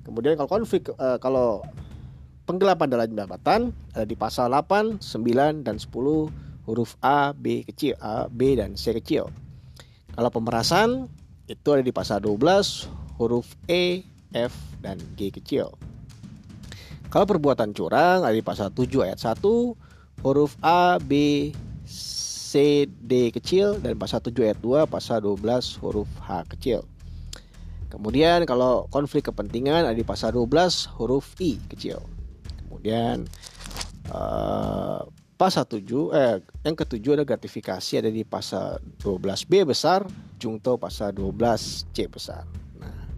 Kemudian 0.05 0.37
kalau 0.37 0.61
konflik 0.61 0.93
uh, 0.93 1.17
kalau 1.17 1.65
penggelapan 2.45 2.85
dalam 2.85 3.09
jabatan 3.17 3.73
ada 3.97 4.05
di 4.05 4.13
pasal 4.13 4.53
8, 4.53 5.01
9 5.01 5.65
dan 5.65 5.81
10 5.81 5.89
huruf 6.69 7.01
A, 7.01 7.33
B 7.33 7.65
kecil, 7.65 7.97
A, 7.97 8.29
B 8.29 8.53
dan 8.53 8.77
C 8.77 8.93
kecil. 8.93 9.40
Kalau 10.11 10.29
pemerasan 10.29 11.07
itu 11.47 11.67
ada 11.71 11.83
di 11.83 11.93
pasal 11.95 12.23
12 12.23 13.19
huruf 13.19 13.55
E, 13.67 14.03
F 14.31 14.53
dan 14.79 14.99
G 15.15 15.31
kecil. 15.31 15.71
Kalau 17.11 17.27
perbuatan 17.27 17.75
curang 17.75 18.23
ada 18.23 18.31
di 18.31 18.43
pasal 18.43 18.71
7 18.71 18.87
ayat 19.03 19.19
1 19.19 19.43
huruf 20.23 20.55
A, 20.63 20.95
B, 20.99 21.51
C, 22.51 22.83
D 22.87 23.31
kecil 23.31 23.79
dan 23.79 23.95
pasal 23.95 24.19
7 24.23 24.35
ayat 24.43 24.59
2 24.59 24.87
pasal 24.87 25.23
12 25.23 25.79
huruf 25.83 26.07
H 26.23 26.43
kecil. 26.51 26.83
Kemudian 27.91 28.47
kalau 28.47 28.87
konflik 28.87 29.27
kepentingan 29.27 29.83
ada 29.83 29.95
di 29.95 30.07
pasal 30.07 30.31
12 30.31 30.95
huruf 30.95 31.35
I 31.43 31.59
kecil. 31.67 31.99
Kemudian 32.63 33.27
uh, 34.11 35.03
Pasal 35.41 35.65
7 35.65 36.13
eh 36.13 36.37
yang 36.61 36.77
ketujuh 36.77 37.17
ada 37.17 37.25
gratifikasi 37.25 37.97
ada 37.97 38.13
di 38.13 38.21
pasal 38.21 38.77
12B 39.01 39.65
besar, 39.65 40.05
jungto 40.37 40.77
pasal 40.77 41.17
12C 41.17 42.05
besar. 42.13 42.45
Nah, 42.77 43.09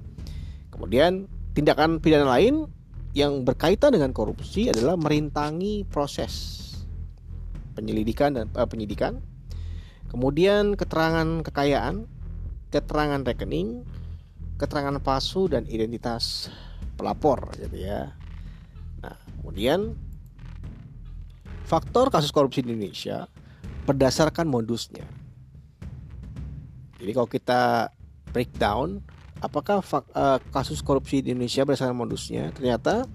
kemudian 0.71 1.27
tindakan 1.51 1.99
pidana 1.99 2.31
lain 2.31 2.71
yang 3.11 3.43
berkaitan 3.43 3.91
dengan 3.91 4.15
korupsi 4.15 4.71
adalah 4.71 4.95
merintangi 4.95 5.83
proses 5.83 6.63
penyelidikan 7.75 8.39
dan 8.39 8.47
eh, 8.55 8.67
penyidikan. 8.71 9.19
Kemudian 10.07 10.79
keterangan 10.79 11.43
kekayaan, 11.43 12.07
keterangan 12.71 13.19
rekening, 13.19 13.83
keterangan 14.55 14.95
palsu 15.03 15.51
dan 15.51 15.67
identitas 15.67 16.47
pelapor 16.95 17.51
gitu 17.59 17.83
ya. 17.83 18.15
Nah, 19.03 19.19
kemudian 19.43 19.99
faktor 21.63 22.11
kasus 22.11 22.29
korupsi 22.29 22.61
di 22.61 22.75
Indonesia 22.75 23.25
berdasarkan 23.87 24.47
modusnya. 24.47 25.07
Jadi 26.99 27.11
kalau 27.11 27.27
kita 27.27 27.91
breakdown, 28.31 29.03
apakah 29.43 29.83
uh, 30.15 30.39
kasus 30.51 30.79
korupsi 30.79 31.19
di 31.19 31.35
Indonesia 31.35 31.67
berdasarkan 31.67 31.95
modusnya? 31.95 32.51
Ternyata 32.55 33.07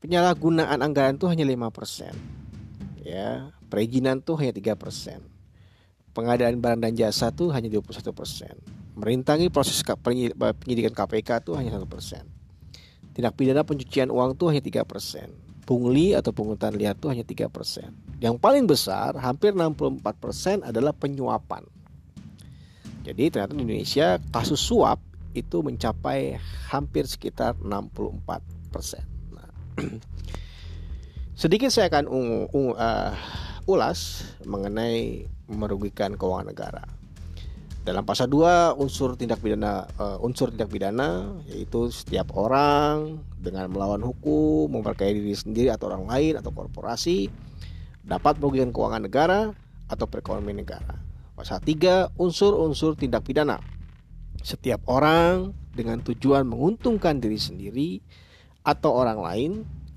penyalahgunaan 0.00 0.80
anggaran 0.80 1.20
itu 1.20 1.28
hanya 1.28 1.44
5%. 1.44 3.04
Ya, 3.04 3.52
perizinan 3.68 4.24
tuh 4.24 4.40
hanya 4.40 4.56
3%. 4.56 5.20
Pengadaan 6.16 6.56
barang 6.64 6.80
dan 6.80 6.96
jasa 6.96 7.28
tuh 7.28 7.52
hanya 7.52 7.68
21%. 7.68 8.08
Merintangi 8.96 9.52
proses 9.52 9.76
penyidikan 10.64 10.96
KPK 10.96 11.44
tuh 11.44 11.60
hanya 11.60 11.76
1%. 11.76 11.84
Tindak 13.12 13.36
pidana 13.36 13.68
pencucian 13.68 14.08
uang 14.08 14.32
tuh 14.40 14.48
hanya 14.48 14.64
3% 14.64 15.45
pungli 15.66 16.14
atau 16.14 16.30
pungutan 16.30 16.72
liar 16.78 16.94
itu 16.94 17.10
hanya 17.10 17.26
3%. 17.26 18.22
Yang 18.22 18.36
paling 18.38 18.64
besar, 18.70 19.18
hampir 19.18 19.52
64% 19.52 20.62
adalah 20.62 20.94
penyuapan. 20.94 21.66
Jadi 23.02 23.30
ternyata 23.30 23.54
di 23.54 23.62
Indonesia 23.66 24.18
kasus 24.30 24.62
suap 24.62 25.02
itu 25.34 25.60
mencapai 25.60 26.38
hampir 26.70 27.04
sekitar 27.04 27.58
64%. 27.60 29.02
Nah, 29.34 29.50
sedikit 31.42 31.68
saya 31.68 31.92
akan 31.92 32.04
uh, 32.08 33.12
ulas 33.68 34.22
mengenai 34.46 35.26
merugikan 35.50 36.14
keuangan 36.14 36.50
negara. 36.50 36.95
Dalam 37.86 38.02
pasal 38.02 38.26
2 38.26 38.82
unsur 38.82 39.14
tindak 39.14 39.38
pidana 39.38 39.86
uh, 40.02 40.18
unsur 40.18 40.50
tindak 40.50 40.74
pidana 40.74 41.38
yaitu 41.46 41.86
setiap 41.94 42.34
orang 42.34 43.22
dengan 43.38 43.70
melawan 43.70 44.02
hukum, 44.02 44.66
memperkaya 44.66 45.14
diri 45.14 45.38
sendiri 45.38 45.70
atau 45.70 45.94
orang 45.94 46.10
lain 46.10 46.34
atau 46.34 46.50
korporasi 46.50 47.30
dapat 48.02 48.42
merugikan 48.42 48.74
keuangan 48.74 49.06
negara 49.06 49.40
atau 49.86 50.02
perekonomian 50.10 50.66
negara. 50.66 50.98
Pasal 51.38 51.62
3 51.62 52.18
unsur-unsur 52.18 52.98
tindak 52.98 53.22
pidana. 53.22 53.62
Setiap 54.42 54.82
orang 54.90 55.54
dengan 55.70 56.02
tujuan 56.02 56.42
menguntungkan 56.42 57.22
diri 57.22 57.38
sendiri 57.38 58.02
atau 58.66 58.98
orang 58.98 59.22
lain 59.22 59.52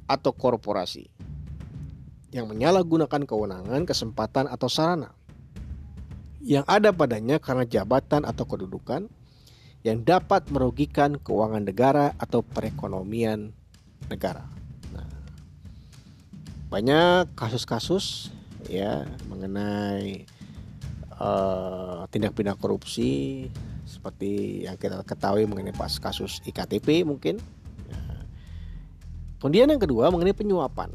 atau 0.06 0.30
korporasi 0.30 1.10
yang 2.30 2.46
menyalahgunakan 2.46 3.26
kewenangan, 3.26 3.82
kesempatan 3.90 4.46
atau 4.46 4.70
sarana 4.70 5.18
yang 6.40 6.64
ada 6.68 6.96
padanya 6.96 7.38
karena 7.38 7.68
jabatan 7.68 8.24
atau 8.24 8.48
kedudukan 8.48 9.12
yang 9.84 10.04
dapat 10.04 10.48
merugikan 10.52 11.16
keuangan 11.20 11.64
negara 11.64 12.16
atau 12.20 12.44
perekonomian 12.44 13.52
negara. 14.12 14.44
Nah, 14.92 15.08
banyak 16.68 17.32
kasus-kasus 17.36 18.32
ya 18.68 19.08
mengenai 19.32 20.28
uh, 21.16 22.04
tindak 22.12 22.36
pidana 22.36 22.60
korupsi 22.60 23.48
seperti 23.88 24.64
yang 24.68 24.76
kita 24.76 25.04
ketahui 25.04 25.48
mengenai 25.48 25.76
pas 25.76 25.92
kasus 25.96 26.44
iktp 26.44 27.08
mungkin. 27.08 27.40
Nah, 27.88 28.24
kemudian 29.40 29.72
yang 29.72 29.80
kedua 29.80 30.12
mengenai 30.12 30.36
penyuapan. 30.36 30.92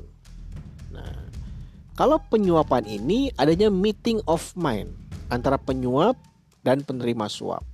Nah, 0.92 1.24
kalau 1.96 2.20
penyuapan 2.20 2.84
ini 2.84 3.32
adanya 3.40 3.72
meeting 3.72 4.20
of 4.28 4.52
mind 4.56 5.03
antara 5.28 5.56
penyuap 5.60 6.16
dan 6.64 6.80
penerima 6.80 7.28
suap. 7.28 7.64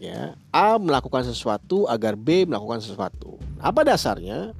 Ya, 0.00 0.32
A 0.48 0.80
melakukan 0.80 1.28
sesuatu 1.28 1.84
agar 1.84 2.16
B 2.16 2.48
melakukan 2.48 2.80
sesuatu. 2.80 3.36
Apa 3.60 3.84
dasarnya? 3.84 4.56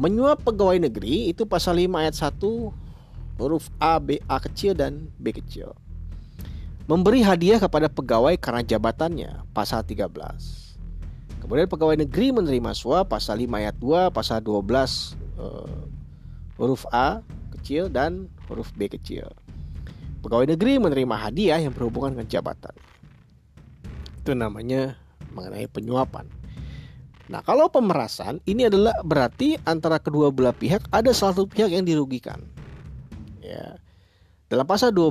Menyuap 0.00 0.40
pegawai 0.40 0.80
negeri 0.80 1.28
itu 1.28 1.44
pasal 1.44 1.76
5 1.76 2.00
ayat 2.00 2.16
1 2.16 2.40
huruf 3.36 3.68
A, 3.76 4.00
B, 4.00 4.16
A 4.24 4.40
kecil 4.40 4.72
dan 4.72 5.12
B 5.20 5.36
kecil. 5.36 5.76
Memberi 6.88 7.20
hadiah 7.20 7.60
kepada 7.60 7.92
pegawai 7.92 8.40
karena 8.40 8.64
jabatannya 8.64 9.44
pasal 9.52 9.84
13. 9.84 10.08
Kemudian 11.44 11.68
pegawai 11.68 11.96
negeri 12.00 12.32
menerima 12.32 12.72
suap 12.72 13.12
pasal 13.12 13.44
5 13.44 13.60
ayat 13.60 13.76
2, 13.76 14.16
pasal 14.16 14.40
12 14.40 15.16
uh, 15.40 15.84
huruf 16.56 16.84
A 16.92 17.24
kecil 17.56 17.92
dan 17.92 18.28
huruf 18.48 18.72
B 18.76 18.88
kecil. 18.88 19.28
Pegawai 20.20 20.52
negeri 20.52 20.76
menerima 20.76 21.16
hadiah 21.16 21.58
yang 21.60 21.72
berhubungan 21.72 22.16
dengan 22.16 22.28
jabatan. 22.28 22.74
Itu 24.20 24.36
namanya 24.36 25.00
mengenai 25.32 25.64
penyuapan. 25.68 26.28
Nah, 27.30 27.40
kalau 27.46 27.70
pemerasan 27.70 28.42
ini 28.44 28.66
adalah 28.66 28.92
berarti 29.06 29.54
antara 29.62 30.02
kedua 30.02 30.34
belah 30.34 30.52
pihak 30.52 30.82
ada 30.90 31.14
salah 31.14 31.38
satu 31.38 31.46
pihak 31.46 31.70
yang 31.70 31.86
dirugikan. 31.86 32.42
Ya. 33.40 33.78
Dalam 34.50 34.66
pasal 34.66 34.90
12 34.90 34.98
uh, 35.06 35.08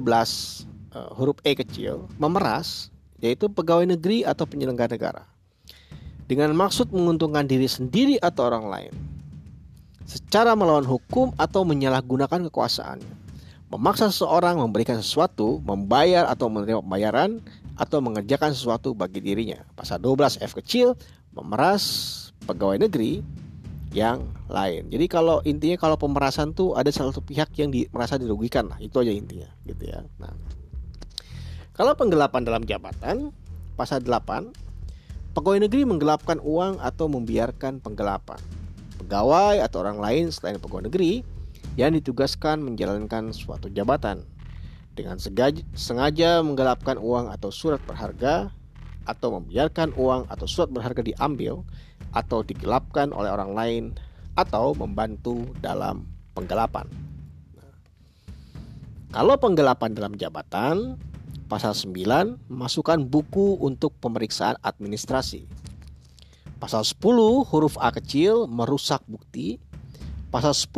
eh, 1.00 1.10
huruf 1.16 1.40
E 1.48 1.56
kecil, 1.56 2.06
memeras 2.20 2.92
yaitu 3.24 3.48
pegawai 3.48 3.88
negeri 3.88 4.28
atau 4.28 4.44
penyelenggara 4.48 4.96
negara. 4.96 5.24
dengan 6.30 6.54
maksud 6.54 6.94
menguntungkan 6.94 7.50
diri 7.50 7.66
sendiri 7.66 8.22
atau 8.22 8.54
orang 8.54 8.70
lain, 8.70 8.94
secara 10.06 10.54
melawan 10.54 10.86
hukum 10.86 11.34
atau 11.42 11.66
menyalahgunakan 11.66 12.46
kekuasaannya, 12.54 13.14
memaksa 13.70 14.10
seseorang 14.10 14.58
memberikan 14.58 14.98
sesuatu, 14.98 15.62
membayar 15.62 16.26
atau 16.26 16.50
menerima 16.50 16.82
pembayaran, 16.82 17.42
atau 17.80 18.04
mengerjakan 18.04 18.52
sesuatu 18.52 18.92
bagi 18.92 19.24
dirinya. 19.24 19.64
Pasal 19.78 20.04
12 20.04 20.44
F 20.44 20.58
kecil 20.60 21.00
memeras 21.32 21.84
pegawai 22.44 22.82
negeri 22.82 23.24
yang 23.96 24.22
lain. 24.52 24.92
Jadi 24.92 25.06
kalau 25.08 25.40
intinya 25.48 25.78
kalau 25.80 25.96
pemerasan 25.96 26.52
tuh 26.52 26.76
ada 26.76 26.92
salah 26.92 27.16
satu 27.16 27.24
pihak 27.24 27.56
yang 27.56 27.72
di, 27.72 27.88
merasa 27.90 28.20
dirugikan 28.20 28.68
lah, 28.68 28.78
itu 28.84 29.00
aja 29.00 29.14
intinya 29.16 29.50
gitu 29.66 29.88
ya. 29.88 30.04
Nah, 30.20 30.34
kalau 31.74 31.96
penggelapan 31.96 32.44
dalam 32.44 32.68
jabatan 32.68 33.32
pasal 33.80 34.04
8 34.04 34.52
pegawai 35.32 35.64
negeri 35.64 35.88
menggelapkan 35.88 36.38
uang 36.44 36.84
atau 36.84 37.08
membiarkan 37.08 37.80
penggelapan. 37.80 38.38
Pegawai 39.00 39.64
atau 39.64 39.88
orang 39.88 39.98
lain 39.98 40.28
selain 40.30 40.60
pegawai 40.60 40.92
negeri 40.92 41.24
yang 41.80 41.96
ditugaskan 41.96 42.60
menjalankan 42.60 43.32
suatu 43.32 43.72
jabatan 43.72 44.28
dengan 45.00 45.16
sengaja 45.72 46.44
menggelapkan 46.44 47.00
uang 47.00 47.32
atau 47.32 47.56
surat 47.56 47.80
berharga 47.88 48.52
atau 49.08 49.40
membiarkan 49.40 49.96
uang 49.96 50.28
atau 50.28 50.44
surat 50.44 50.68
berharga 50.68 51.00
diambil 51.00 51.64
atau 52.12 52.44
digelapkan 52.44 53.16
oleh 53.16 53.32
orang 53.32 53.56
lain 53.56 53.84
atau 54.36 54.76
membantu 54.76 55.48
dalam 55.64 56.04
penggelapan. 56.36 56.84
Nah, 57.56 57.72
kalau 59.16 59.40
penggelapan 59.40 59.96
dalam 59.96 60.20
jabatan, 60.20 61.00
pasal 61.48 61.72
9 61.72 62.52
memasukkan 62.52 63.08
buku 63.08 63.56
untuk 63.64 63.96
pemeriksaan 64.04 64.60
administrasi. 64.68 65.48
Pasal 66.60 66.84
10 66.84 67.48
huruf 67.48 67.80
A 67.80 67.88
kecil 67.96 68.52
merusak 68.52 69.00
bukti. 69.08 69.64
Pasal 70.30 70.54
10 70.54 70.70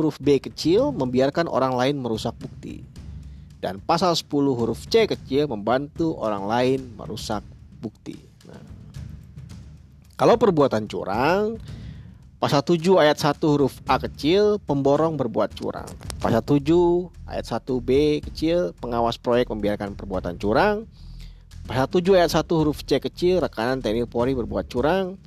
huruf 0.00 0.16
B 0.16 0.40
kecil 0.40 0.96
membiarkan 0.96 1.44
orang 1.44 1.76
lain 1.76 2.00
merusak 2.00 2.32
bukti. 2.40 2.80
Dan 3.60 3.84
pasal 3.84 4.16
10 4.16 4.32
huruf 4.56 4.88
C 4.88 5.04
kecil 5.04 5.44
membantu 5.44 6.16
orang 6.16 6.48
lain 6.48 6.80
merusak 6.96 7.44
bukti. 7.84 8.16
Kalau 10.16 10.34
perbuatan 10.40 10.88
curang, 10.88 11.60
pasal 12.40 12.64
7 12.64 12.96
ayat 12.96 13.20
1 13.20 13.44
huruf 13.44 13.78
A 13.86 14.00
kecil, 14.00 14.56
pemborong 14.56 15.20
berbuat 15.20 15.52
curang. 15.52 15.86
Pasal 16.18 16.40
7 16.40 17.12
ayat 17.28 17.44
1 17.44 17.84
B 17.84 18.24
kecil, 18.24 18.72
pengawas 18.80 19.20
proyek 19.20 19.52
membiarkan 19.52 19.94
perbuatan 20.00 20.40
curang. 20.40 20.88
Pasal 21.68 21.86
7 21.92 22.18
ayat 22.24 22.32
1 22.34 22.50
huruf 22.56 22.82
C 22.88 22.96
kecil, 22.98 23.44
rekanan 23.44 23.84
TNI 23.84 24.08
Polri 24.08 24.32
berbuat 24.32 24.64
curang. 24.66 25.20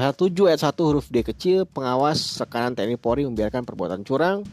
Pasal 0.00 0.16
7 0.32 0.48
ayat 0.48 0.60
1 0.64 0.80
huruf 0.80 1.12
D 1.12 1.20
kecil, 1.20 1.68
pengawas 1.68 2.40
rekanan 2.40 2.72
TNI 2.72 2.96
Polri 2.96 3.28
membiarkan 3.28 3.68
perbuatan 3.68 4.00
curang. 4.00 4.48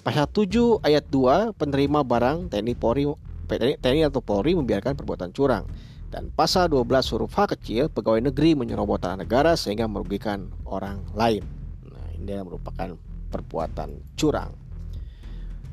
Pasal 0.00 0.24
7 0.24 0.80
ayat 0.80 1.04
2, 1.12 1.52
penerima 1.52 2.00
barang 2.00 2.48
TNI 2.48 2.72
Polri 2.80 3.04
TNI 3.44 4.08
atau 4.08 4.24
Polri 4.24 4.56
membiarkan 4.56 4.96
perbuatan 4.96 5.36
curang. 5.36 5.68
Dan 6.08 6.32
pasal 6.32 6.72
12 6.72 7.12
huruf 7.12 7.28
H 7.36 7.44
kecil, 7.44 7.92
pegawai 7.92 8.24
negeri 8.24 8.56
menyerobot 8.56 9.04
tanah 9.04 9.20
negara 9.20 9.52
sehingga 9.52 9.84
merugikan 9.84 10.48
orang 10.64 11.04
lain. 11.12 11.44
Nah, 11.92 12.16
ini 12.16 12.40
merupakan 12.40 12.96
perbuatan 13.28 14.00
curang. 14.16 14.56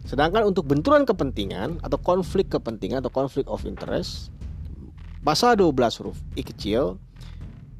Sedangkan 0.04 0.52
untuk 0.52 0.68
benturan 0.68 1.08
kepentingan 1.08 1.80
atau 1.80 1.96
konflik 1.96 2.52
kepentingan 2.52 3.00
atau 3.00 3.24
konflik 3.24 3.48
of 3.48 3.64
interest, 3.64 4.36
pasal 5.24 5.56
12 5.56 5.72
huruf 6.04 6.20
I 6.36 6.44
kecil, 6.44 7.00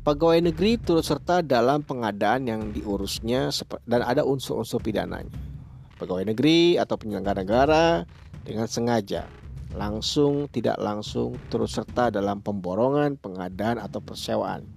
pegawai 0.04 0.52
negeri 0.52 0.76
turut 0.84 1.08
serta 1.08 1.40
dalam 1.40 1.80
pengadaan 1.80 2.44
yang 2.44 2.62
diurusnya 2.76 3.56
dan 3.88 4.04
ada 4.04 4.28
unsur-unsur 4.28 4.84
pidananya. 4.84 5.32
Pegawai 5.96 6.28
negeri 6.28 6.76
atau 6.76 7.00
penyelenggara 7.00 7.48
negara 7.48 7.86
dengan 8.44 8.68
sengaja 8.68 9.24
langsung 9.74 10.52
tidak 10.52 10.78
langsung 10.78 11.40
turut 11.48 11.72
serta 11.72 12.12
dalam 12.12 12.44
pemborongan, 12.44 13.16
pengadaan 13.18 13.80
atau 13.80 14.04
persewaan. 14.04 14.68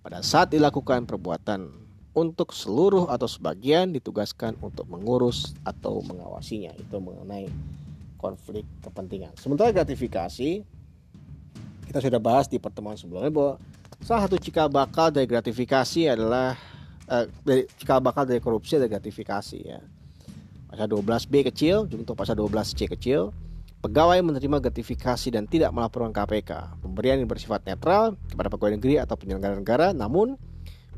Pada 0.00 0.24
saat 0.24 0.54
dilakukan 0.54 1.04
perbuatan 1.04 1.68
untuk 2.14 2.54
seluruh 2.54 3.10
atau 3.10 3.28
sebagian 3.28 3.92
ditugaskan 3.92 4.56
untuk 4.64 4.88
mengurus 4.88 5.52
atau 5.66 6.00
mengawasinya. 6.00 6.72
Itu 6.78 7.02
mengenai 7.02 7.52
konflik 8.16 8.64
kepentingan. 8.80 9.36
Sementara 9.36 9.74
gratifikasi 9.74 10.62
kita 11.90 11.98
sudah 11.98 12.22
bahas 12.22 12.46
di 12.46 12.56
pertemuan 12.62 12.94
sebelumnya 12.94 13.34
bahwa 13.34 13.54
salah 14.04 14.26
satu 14.26 14.36
cikal 14.40 14.68
bakal 14.72 15.12
dari 15.12 15.28
gratifikasi 15.28 16.12
adalah 16.12 16.56
eh, 17.08 17.64
cikal 17.78 18.00
bakal 18.00 18.24
dari 18.26 18.40
korupsi 18.42 18.76
adalah 18.76 18.98
gratifikasi 19.00 19.58
ya. 19.60 19.80
Pasal 20.70 20.86
12B 20.86 21.50
kecil, 21.50 21.90
untuk 21.90 22.14
pasal 22.14 22.38
12C 22.38 22.86
kecil, 22.94 23.34
Pegawai 23.80 24.20
menerima 24.20 24.60
gratifikasi 24.60 25.32
dan 25.32 25.48
tidak 25.48 25.72
melaporkan 25.72 26.12
KPK. 26.12 26.84
Pemberian 26.84 27.16
yang 27.16 27.24
bersifat 27.32 27.64
netral 27.64 28.12
kepada 28.28 28.52
pegawai 28.52 28.76
negeri 28.76 29.00
atau 29.00 29.16
penyelenggara 29.16 29.56
negara 29.56 29.86
namun 29.96 30.36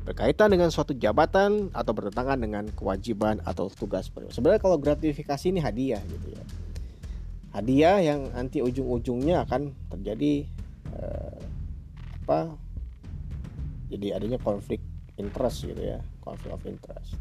berkaitan 0.03 0.51
dengan 0.51 0.67
suatu 0.67 0.91
jabatan 0.91 1.71
atau 1.71 1.95
bertentangan 1.95 2.35
dengan 2.35 2.67
kewajiban 2.75 3.39
atau 3.47 3.71
tugas. 3.71 4.11
Sebenarnya 4.11 4.59
kalau 4.59 4.75
gratifikasi 4.75 5.47
ini 5.47 5.63
hadiah 5.63 6.03
gitu 6.11 6.35
ya. 6.35 6.43
Hadiah 7.55 7.97
yang 8.03 8.35
nanti 8.35 8.59
ujung-ujungnya 8.59 9.47
akan 9.47 9.71
terjadi 9.87 10.43
eh, 10.99 11.39
apa? 12.27 12.51
Jadi 13.93 14.09
adanya 14.09 14.41
konflik 14.41 14.81
interest 15.21 15.69
gitu 15.69 15.77
ya, 15.77 16.01
konflik 16.25 16.49
of 16.49 16.65
interest. 16.65 17.13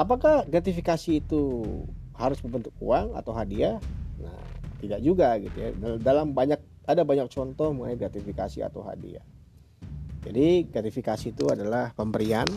Apakah 0.00 0.48
gratifikasi 0.48 1.20
itu 1.20 1.62
harus 2.16 2.40
berbentuk 2.40 2.72
uang 2.80 3.12
atau 3.12 3.36
hadiah? 3.36 3.76
Nah, 4.18 4.40
tidak 4.80 5.00
juga 5.04 5.36
gitu 5.36 5.56
ya. 5.60 5.70
Dalam 6.00 6.32
banyak 6.32 6.58
ada 6.88 7.04
banyak 7.04 7.28
contoh 7.28 7.76
mengenai 7.76 8.00
gratifikasi 8.00 8.64
atau 8.64 8.80
hadiah. 8.84 9.24
Jadi 10.24 10.64
gratifikasi 10.72 11.36
itu 11.36 11.44
adalah 11.52 11.92
pemberian 11.92 12.48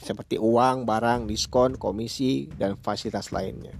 seperti 0.00 0.40
uang, 0.40 0.88
barang, 0.88 1.28
diskon, 1.28 1.76
komisi, 1.76 2.48
dan 2.56 2.80
fasilitas 2.80 3.28
lainnya. 3.28 3.76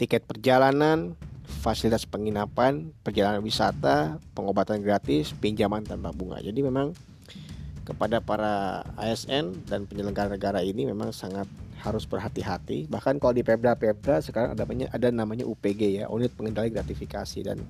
Tiket 0.00 0.24
perjalanan, 0.24 1.12
fasilitas 1.44 2.08
penginapan, 2.08 2.96
perjalanan 3.04 3.44
wisata, 3.44 4.16
pengobatan 4.32 4.80
gratis, 4.80 5.36
pinjaman 5.36 5.84
tanpa 5.84 6.10
bunga. 6.16 6.40
Jadi 6.40 6.64
memang 6.64 6.96
kepada 7.84 8.18
para 8.18 8.82
ASN 8.96 9.68
dan 9.68 9.84
penyelenggara 9.84 10.32
negara 10.32 10.64
ini 10.64 10.88
memang 10.88 11.12
sangat 11.12 11.46
harus 11.84 12.08
berhati-hati. 12.08 12.88
Bahkan 12.88 13.20
kalau 13.20 13.36
di 13.36 13.44
Pemda-Pemda 13.44 14.24
sekarang 14.24 14.56
ada 14.56 14.64
namanya 14.64 14.88
ada 14.90 15.08
namanya 15.12 15.44
UPG 15.44 16.00
ya, 16.00 16.04
unit 16.08 16.32
pengendali 16.32 16.72
gratifikasi 16.72 17.44
dan 17.44 17.60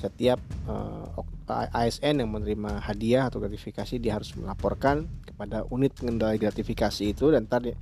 setiap 0.00 0.40
uh, 0.64 1.08
eh, 1.48 1.68
ASN 1.76 2.24
yang 2.24 2.30
menerima 2.32 2.80
hadiah 2.80 3.28
atau 3.28 3.40
gratifikasi 3.40 4.00
dia 4.00 4.16
harus 4.16 4.32
melaporkan 4.32 5.04
kepada 5.24 5.64
unit 5.68 5.92
pengendali 5.92 6.40
gratifikasi 6.40 7.12
itu 7.12 7.32
dan 7.32 7.44
tadi 7.44 7.72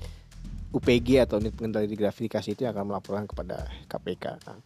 UPG 0.74 1.26
atau 1.26 1.38
unit 1.38 1.54
pengendali 1.54 1.90
gratifikasi 1.94 2.54
itu 2.54 2.62
akan 2.66 2.90
melaporkan 2.90 3.24
kepada 3.26 3.70
KPK. 3.86 4.24
Nah, 4.46 4.58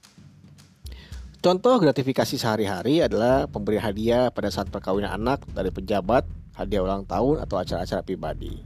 contoh 1.39 1.75
gratifikasi 1.79 2.35
sehari-hari 2.41 3.05
adalah 3.05 3.47
pemberian 3.47 3.85
hadiah 3.85 4.33
pada 4.33 4.49
saat 4.49 4.73
perkawinan 4.73 5.13
anak 5.13 5.45
dari 5.53 5.71
pejabat, 5.71 6.25
hadiah 6.57 6.85
ulang 6.85 7.05
tahun 7.09 7.41
atau 7.45 7.57
acara-acara 7.61 8.05
pribadi. 8.05 8.63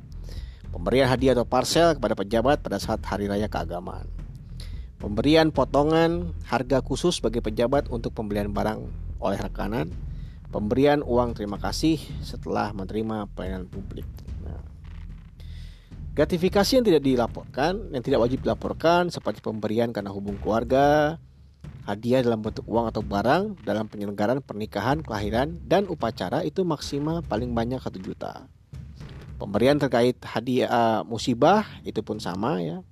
Pemberian 0.71 1.09
hadiah 1.09 1.33
atau 1.33 1.49
parsel 1.49 1.97
kepada 1.97 2.13
pejabat 2.19 2.61
pada 2.61 2.77
saat 2.77 3.01
hari 3.07 3.31
raya 3.31 3.49
keagamaan. 3.49 4.05
Pemberian 4.97 5.53
potongan 5.53 6.33
harga 6.49 6.81
khusus 6.81 7.21
bagi 7.21 7.45
pejabat 7.45 7.93
untuk 7.93 8.17
pembelian 8.17 8.51
barang 8.51 8.81
oleh 9.21 9.39
rekanan. 9.39 9.93
Pemberian 10.49 11.05
uang 11.05 11.37
terima 11.37 11.61
kasih 11.61 12.01
setelah 12.25 12.73
menerima 12.73 13.29
pelayanan 13.37 13.69
publik. 13.69 14.09
Nah, 14.41 14.63
gratifikasi 16.17 16.81
yang 16.81 16.87
tidak 16.87 17.03
dilaporkan, 17.05 17.93
yang 17.93 18.01
tidak 18.01 18.25
wajib 18.25 18.41
dilaporkan 18.41 19.13
seperti 19.13 19.45
pemberian 19.45 19.93
karena 19.93 20.09
hubung 20.09 20.41
keluarga, 20.41 21.21
hadiah 21.87 22.21
dalam 22.21 22.43
bentuk 22.43 22.67
uang 22.67 22.91
atau 22.91 23.01
barang 23.01 23.63
dalam 23.63 23.87
penyelenggaraan 23.87 24.43
pernikahan, 24.43 25.01
kelahiran, 25.01 25.55
dan 25.63 25.87
upacara 25.87 26.43
itu 26.43 26.67
maksimal 26.67 27.23
paling 27.23 27.55
banyak 27.55 27.79
1 27.79 28.03
juta. 28.03 28.51
Pemberian 29.37 29.79
terkait 29.79 30.19
hadiah 30.27 30.67
uh, 30.67 31.01
musibah 31.07 31.63
itu 31.87 32.03
pun 32.03 32.19
sama 32.19 32.59
ya. 32.59 32.83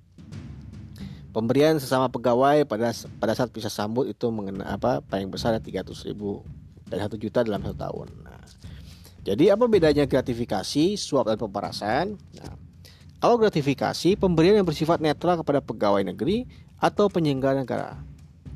Pemberian 1.35 1.75
sesama 1.81 2.07
pegawai 2.07 2.63
pada 2.63 2.95
pada 3.19 3.33
saat 3.35 3.51
bisa 3.51 3.67
sambut 3.67 4.07
itu 4.07 4.31
mengena 4.31 4.71
apa 4.71 5.03
paling 5.03 5.27
besar 5.27 5.57
300 5.59 5.91
ribu 6.07 6.47
dan 6.87 7.03
satu 7.03 7.19
juta 7.19 7.43
dalam 7.43 7.59
satu 7.59 7.75
tahun. 7.75 8.07
Nah, 8.23 8.39
jadi 9.25 9.57
apa 9.57 9.65
bedanya 9.67 10.07
gratifikasi, 10.07 10.95
suap 10.95 11.27
dan 11.27 11.35
pemerasan? 11.35 12.15
Nah, 12.39 12.55
kalau 13.19 13.41
gratifikasi 13.41 14.15
pemberian 14.15 14.61
yang 14.61 14.69
bersifat 14.69 15.01
netral 15.01 15.41
kepada 15.41 15.59
pegawai 15.65 16.05
negeri 16.05 16.45
atau 16.77 17.09
penyelenggara 17.09 17.65
negara. 17.65 17.99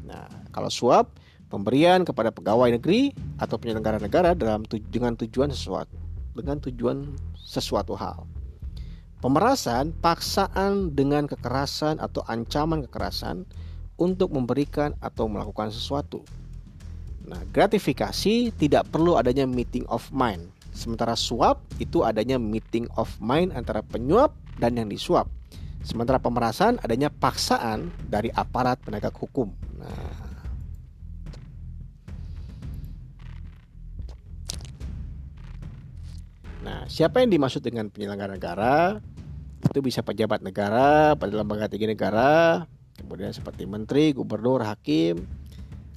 Nah, 0.10 0.26
kalau 0.50 0.74
suap 0.74 1.14
pemberian 1.54 2.02
kepada 2.02 2.34
pegawai 2.34 2.74
negeri 2.74 3.14
atau 3.38 3.62
penyelenggara 3.62 4.02
negara 4.02 4.34
dalam 4.34 4.66
tu 4.66 4.82
dengan 4.90 5.14
tujuan 5.14 5.54
sesuatu 5.54 5.94
dengan 6.34 6.58
tujuan 6.64 6.98
sesuatu 7.36 7.94
hal. 7.98 8.24
Pemerasan, 9.20 9.92
paksaan 10.00 10.96
dengan 10.96 11.28
kekerasan 11.28 12.00
atau 12.00 12.24
ancaman 12.32 12.88
kekerasan 12.88 13.44
untuk 14.00 14.32
memberikan 14.32 14.96
atau 15.04 15.28
melakukan 15.28 15.68
sesuatu. 15.76 16.24
Nah, 17.28 17.44
gratifikasi 17.52 18.56
tidak 18.56 18.88
perlu 18.88 19.20
adanya 19.20 19.44
meeting 19.44 19.84
of 19.92 20.08
mind. 20.16 20.48
Sementara 20.72 21.20
suap 21.20 21.60
itu 21.84 22.08
adanya 22.08 22.40
meeting 22.40 22.88
of 22.96 23.12
mind 23.20 23.52
antara 23.52 23.84
penyuap 23.84 24.32
dan 24.64 24.80
yang 24.80 24.88
disuap. 24.88 25.28
Sementara 25.84 26.20
pemerasan 26.20 26.78
adanya 26.84 27.08
paksaan 27.08 27.90
dari 28.08 28.30
aparat 28.36 28.80
penegak 28.84 29.16
hukum. 29.16 29.50
Nah, 29.80 30.30
Nah, 36.60 36.86
siapa 36.92 37.24
yang 37.24 37.32
dimaksud 37.32 37.64
dengan 37.64 37.88
penyelenggara 37.88 38.36
negara? 38.36 39.00
Itu 39.64 39.80
bisa 39.80 40.04
pejabat 40.04 40.44
negara 40.44 41.16
pada 41.16 41.32
lembaga 41.34 41.72
tinggi 41.72 41.88
negara, 41.88 42.68
kemudian 43.00 43.32
seperti 43.32 43.64
menteri, 43.64 44.12
gubernur, 44.14 44.62
hakim, 44.62 45.24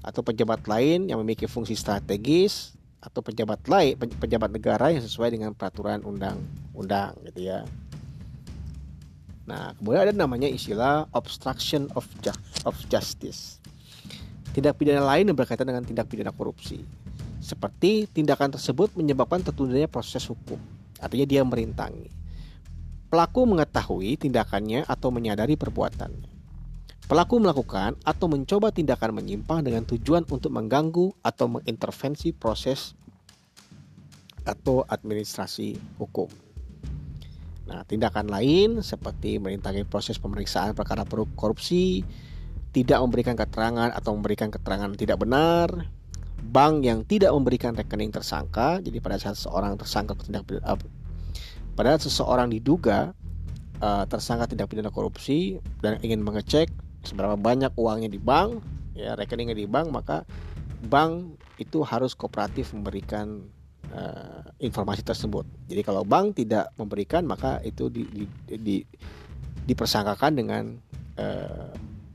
atau 0.02 0.24
pejabat 0.24 0.66
lain 0.66 1.10
yang 1.10 1.22
memiliki 1.22 1.46
fungsi 1.46 1.78
strategis 1.78 2.74
atau 3.02 3.22
pejabat 3.22 3.66
lain 3.66 3.98
pejabat 3.98 4.50
negara 4.54 4.94
yang 4.94 5.02
sesuai 5.02 5.34
dengan 5.34 5.50
peraturan 5.54 6.06
undang-undang 6.06 7.18
gitu 7.26 7.50
ya. 7.50 7.66
Nah, 9.42 9.74
kemudian 9.74 10.06
ada 10.06 10.14
namanya 10.14 10.46
istilah 10.46 11.10
obstruction 11.10 11.90
of, 11.98 12.06
ju 12.22 12.30
of 12.62 12.78
justice. 12.86 13.58
Tindak 14.54 14.78
pidana 14.78 15.02
lain 15.02 15.32
yang 15.32 15.38
berkaitan 15.38 15.66
dengan 15.66 15.82
tindak 15.82 16.06
pidana 16.06 16.30
korupsi. 16.30 16.84
Seperti 17.42 18.06
tindakan 18.06 18.54
tersebut 18.54 18.94
menyebabkan 18.94 19.42
tertundanya 19.42 19.90
proses 19.90 20.22
hukum. 20.30 20.60
Artinya 21.02 21.26
dia 21.26 21.42
merintangi. 21.42 22.06
Pelaku 23.10 23.44
mengetahui 23.44 24.14
tindakannya 24.14 24.86
atau 24.86 25.10
menyadari 25.10 25.58
perbuatannya. 25.58 26.30
Pelaku 27.10 27.42
melakukan 27.42 27.98
atau 28.06 28.30
mencoba 28.30 28.70
tindakan 28.70 29.18
menyimpang 29.18 29.66
dengan 29.66 29.82
tujuan 29.84 30.22
untuk 30.30 30.54
mengganggu 30.54 31.12
atau 31.20 31.50
mengintervensi 31.50 32.30
proses 32.32 32.94
atau 34.46 34.86
administrasi 34.86 35.76
hukum. 35.98 36.51
Nah, 37.72 37.88
tindakan 37.88 38.28
lain 38.28 38.84
seperti 38.84 39.40
merintangi 39.40 39.88
proses 39.88 40.20
pemeriksaan 40.20 40.76
perkara 40.76 41.08
korupsi, 41.08 42.04
tidak 42.76 43.00
memberikan 43.00 43.32
keterangan 43.32 43.88
atau 43.96 44.12
memberikan 44.12 44.52
keterangan 44.52 44.92
tidak 44.92 45.16
benar, 45.24 45.88
bank 46.52 46.84
yang 46.84 47.00
tidak 47.08 47.32
memberikan 47.32 47.72
rekening 47.72 48.12
tersangka. 48.12 48.76
Jadi 48.84 49.00
pada 49.00 49.16
saat 49.16 49.40
seorang 49.40 49.80
tersangka 49.80 50.12
tindak 50.20 50.44
pidana, 50.44 50.76
pada 51.72 51.96
saat 51.96 52.12
seseorang 52.12 52.52
diduga 52.52 53.16
uh, 53.80 54.04
tersangka 54.04 54.52
tindak 54.52 54.68
pidana 54.68 54.92
korupsi 54.92 55.56
dan 55.80 55.96
ingin 56.04 56.20
mengecek 56.20 56.68
seberapa 57.08 57.40
banyak 57.40 57.72
uangnya 57.80 58.12
di 58.12 58.20
bank, 58.20 58.60
ya 58.92 59.16
rekeningnya 59.16 59.56
di 59.56 59.64
bank, 59.64 59.88
maka 59.88 60.28
bank 60.92 61.40
itu 61.56 61.80
harus 61.80 62.12
kooperatif 62.12 62.76
memberikan 62.76 63.48
uh, 63.92 64.42
informasi 64.58 65.04
tersebut. 65.04 65.44
Jadi 65.68 65.80
kalau 65.84 66.02
bank 66.02 66.40
tidak 66.40 66.72
memberikan, 66.76 67.24
maka 67.24 67.60
itu 67.62 67.88
di, 67.92 68.04
di, 68.08 68.24
di, 68.58 68.76
dipersangkakan 69.68 70.32
dengan 70.34 70.64
uh, 71.20 71.70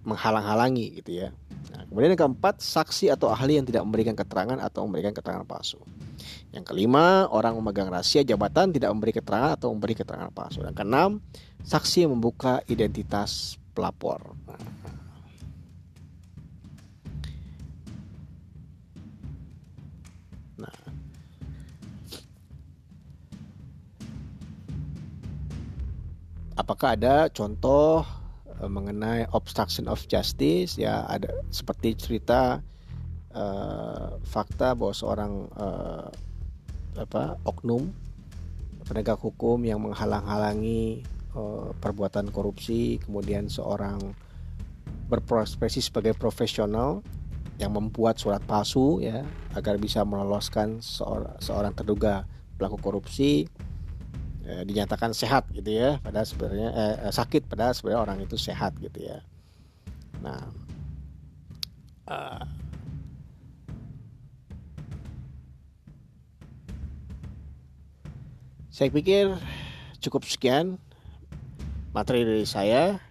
menghalang-halangi 0.07 1.03
gitu 1.03 1.27
ya. 1.27 1.29
Nah, 1.75 1.83
kemudian 1.91 2.15
yang 2.15 2.21
keempat, 2.31 2.63
saksi 2.63 3.11
atau 3.11 3.27
ahli 3.27 3.59
yang 3.59 3.67
tidak 3.67 3.83
memberikan 3.83 4.15
keterangan 4.15 4.57
atau 4.63 4.87
memberikan 4.87 5.11
keterangan 5.11 5.43
palsu. 5.43 5.79
Yang 6.55 6.71
kelima, 6.71 7.27
orang 7.27 7.59
memegang 7.59 7.91
rahasia 7.91 8.23
jabatan 8.23 8.71
tidak 8.71 8.89
memberi 8.95 9.11
keterangan 9.11 9.59
atau 9.59 9.75
memberi 9.75 9.93
keterangan 9.99 10.31
palsu. 10.31 10.63
Yang 10.63 10.79
keenam, 10.79 11.11
saksi 11.67 12.07
yang 12.07 12.15
membuka 12.15 12.63
identitas 12.71 13.59
pelapor. 13.75 14.33
Nah, 14.47 14.57
apakah 26.57 26.97
ada 26.97 27.29
contoh 27.29 28.01
Eh, 28.57 28.65
mengenai 28.65 29.29
obstruction 29.37 29.85
of 29.85 30.01
justice? 30.09 30.81
Ya 30.81 31.05
ada 31.05 31.29
seperti 31.53 31.93
cerita 31.93 32.57
uh, 33.37 34.17
fakta 34.25 34.73
bahwa 34.73 34.93
seorang 34.97 35.33
uh, 35.53 36.09
apa 36.97 37.37
oknum 37.45 37.93
penegak 38.89 39.21
hukum 39.21 39.61
yang 39.61 39.77
menghalang-halangi 39.85 41.05
uh, 41.37 41.69
perbuatan 41.77 42.33
korupsi 42.33 42.97
kemudian 43.05 43.45
seorang 43.45 44.17
berprofesi 45.05 45.77
sebagai 45.77 46.17
profesional 46.17 47.05
yang 47.61 47.77
membuat 47.77 48.17
surat 48.17 48.41
palsu 48.41 49.05
ya 49.05 49.21
agar 49.53 49.77
bisa 49.77 50.01
meloloskan 50.01 50.81
seorang, 50.81 51.37
seorang 51.37 51.77
terduga 51.77 52.25
pelaku 52.57 52.81
korupsi 52.81 53.45
eh, 54.47 54.63
dinyatakan 54.63 55.11
sehat 55.11 55.51
gitu 55.51 55.67
ya 55.75 55.99
padahal 55.99 56.23
sebenarnya 56.23 56.69
eh, 56.71 56.95
eh, 57.07 57.13
sakit 57.13 57.51
padahal 57.51 57.75
sebenarnya 57.75 58.01
orang 58.01 58.19
itu 58.23 58.39
sehat 58.39 58.73
gitu 58.79 59.03
ya. 59.03 59.19
Nah 60.23 60.41
uh, 62.07 62.43
saya 68.71 68.89
pikir 68.89 69.35
cukup 69.99 70.23
sekian 70.23 70.79
materi 71.91 72.23
dari 72.23 72.47
saya. 72.47 73.03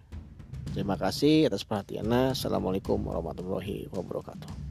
Terima 0.76 1.00
kasih 1.00 1.48
atas 1.48 1.64
perhatiannya. 1.64 2.36
Assalamualaikum 2.36 3.00
warahmatullahi 3.00 3.88
wabarakatuh 3.88 4.65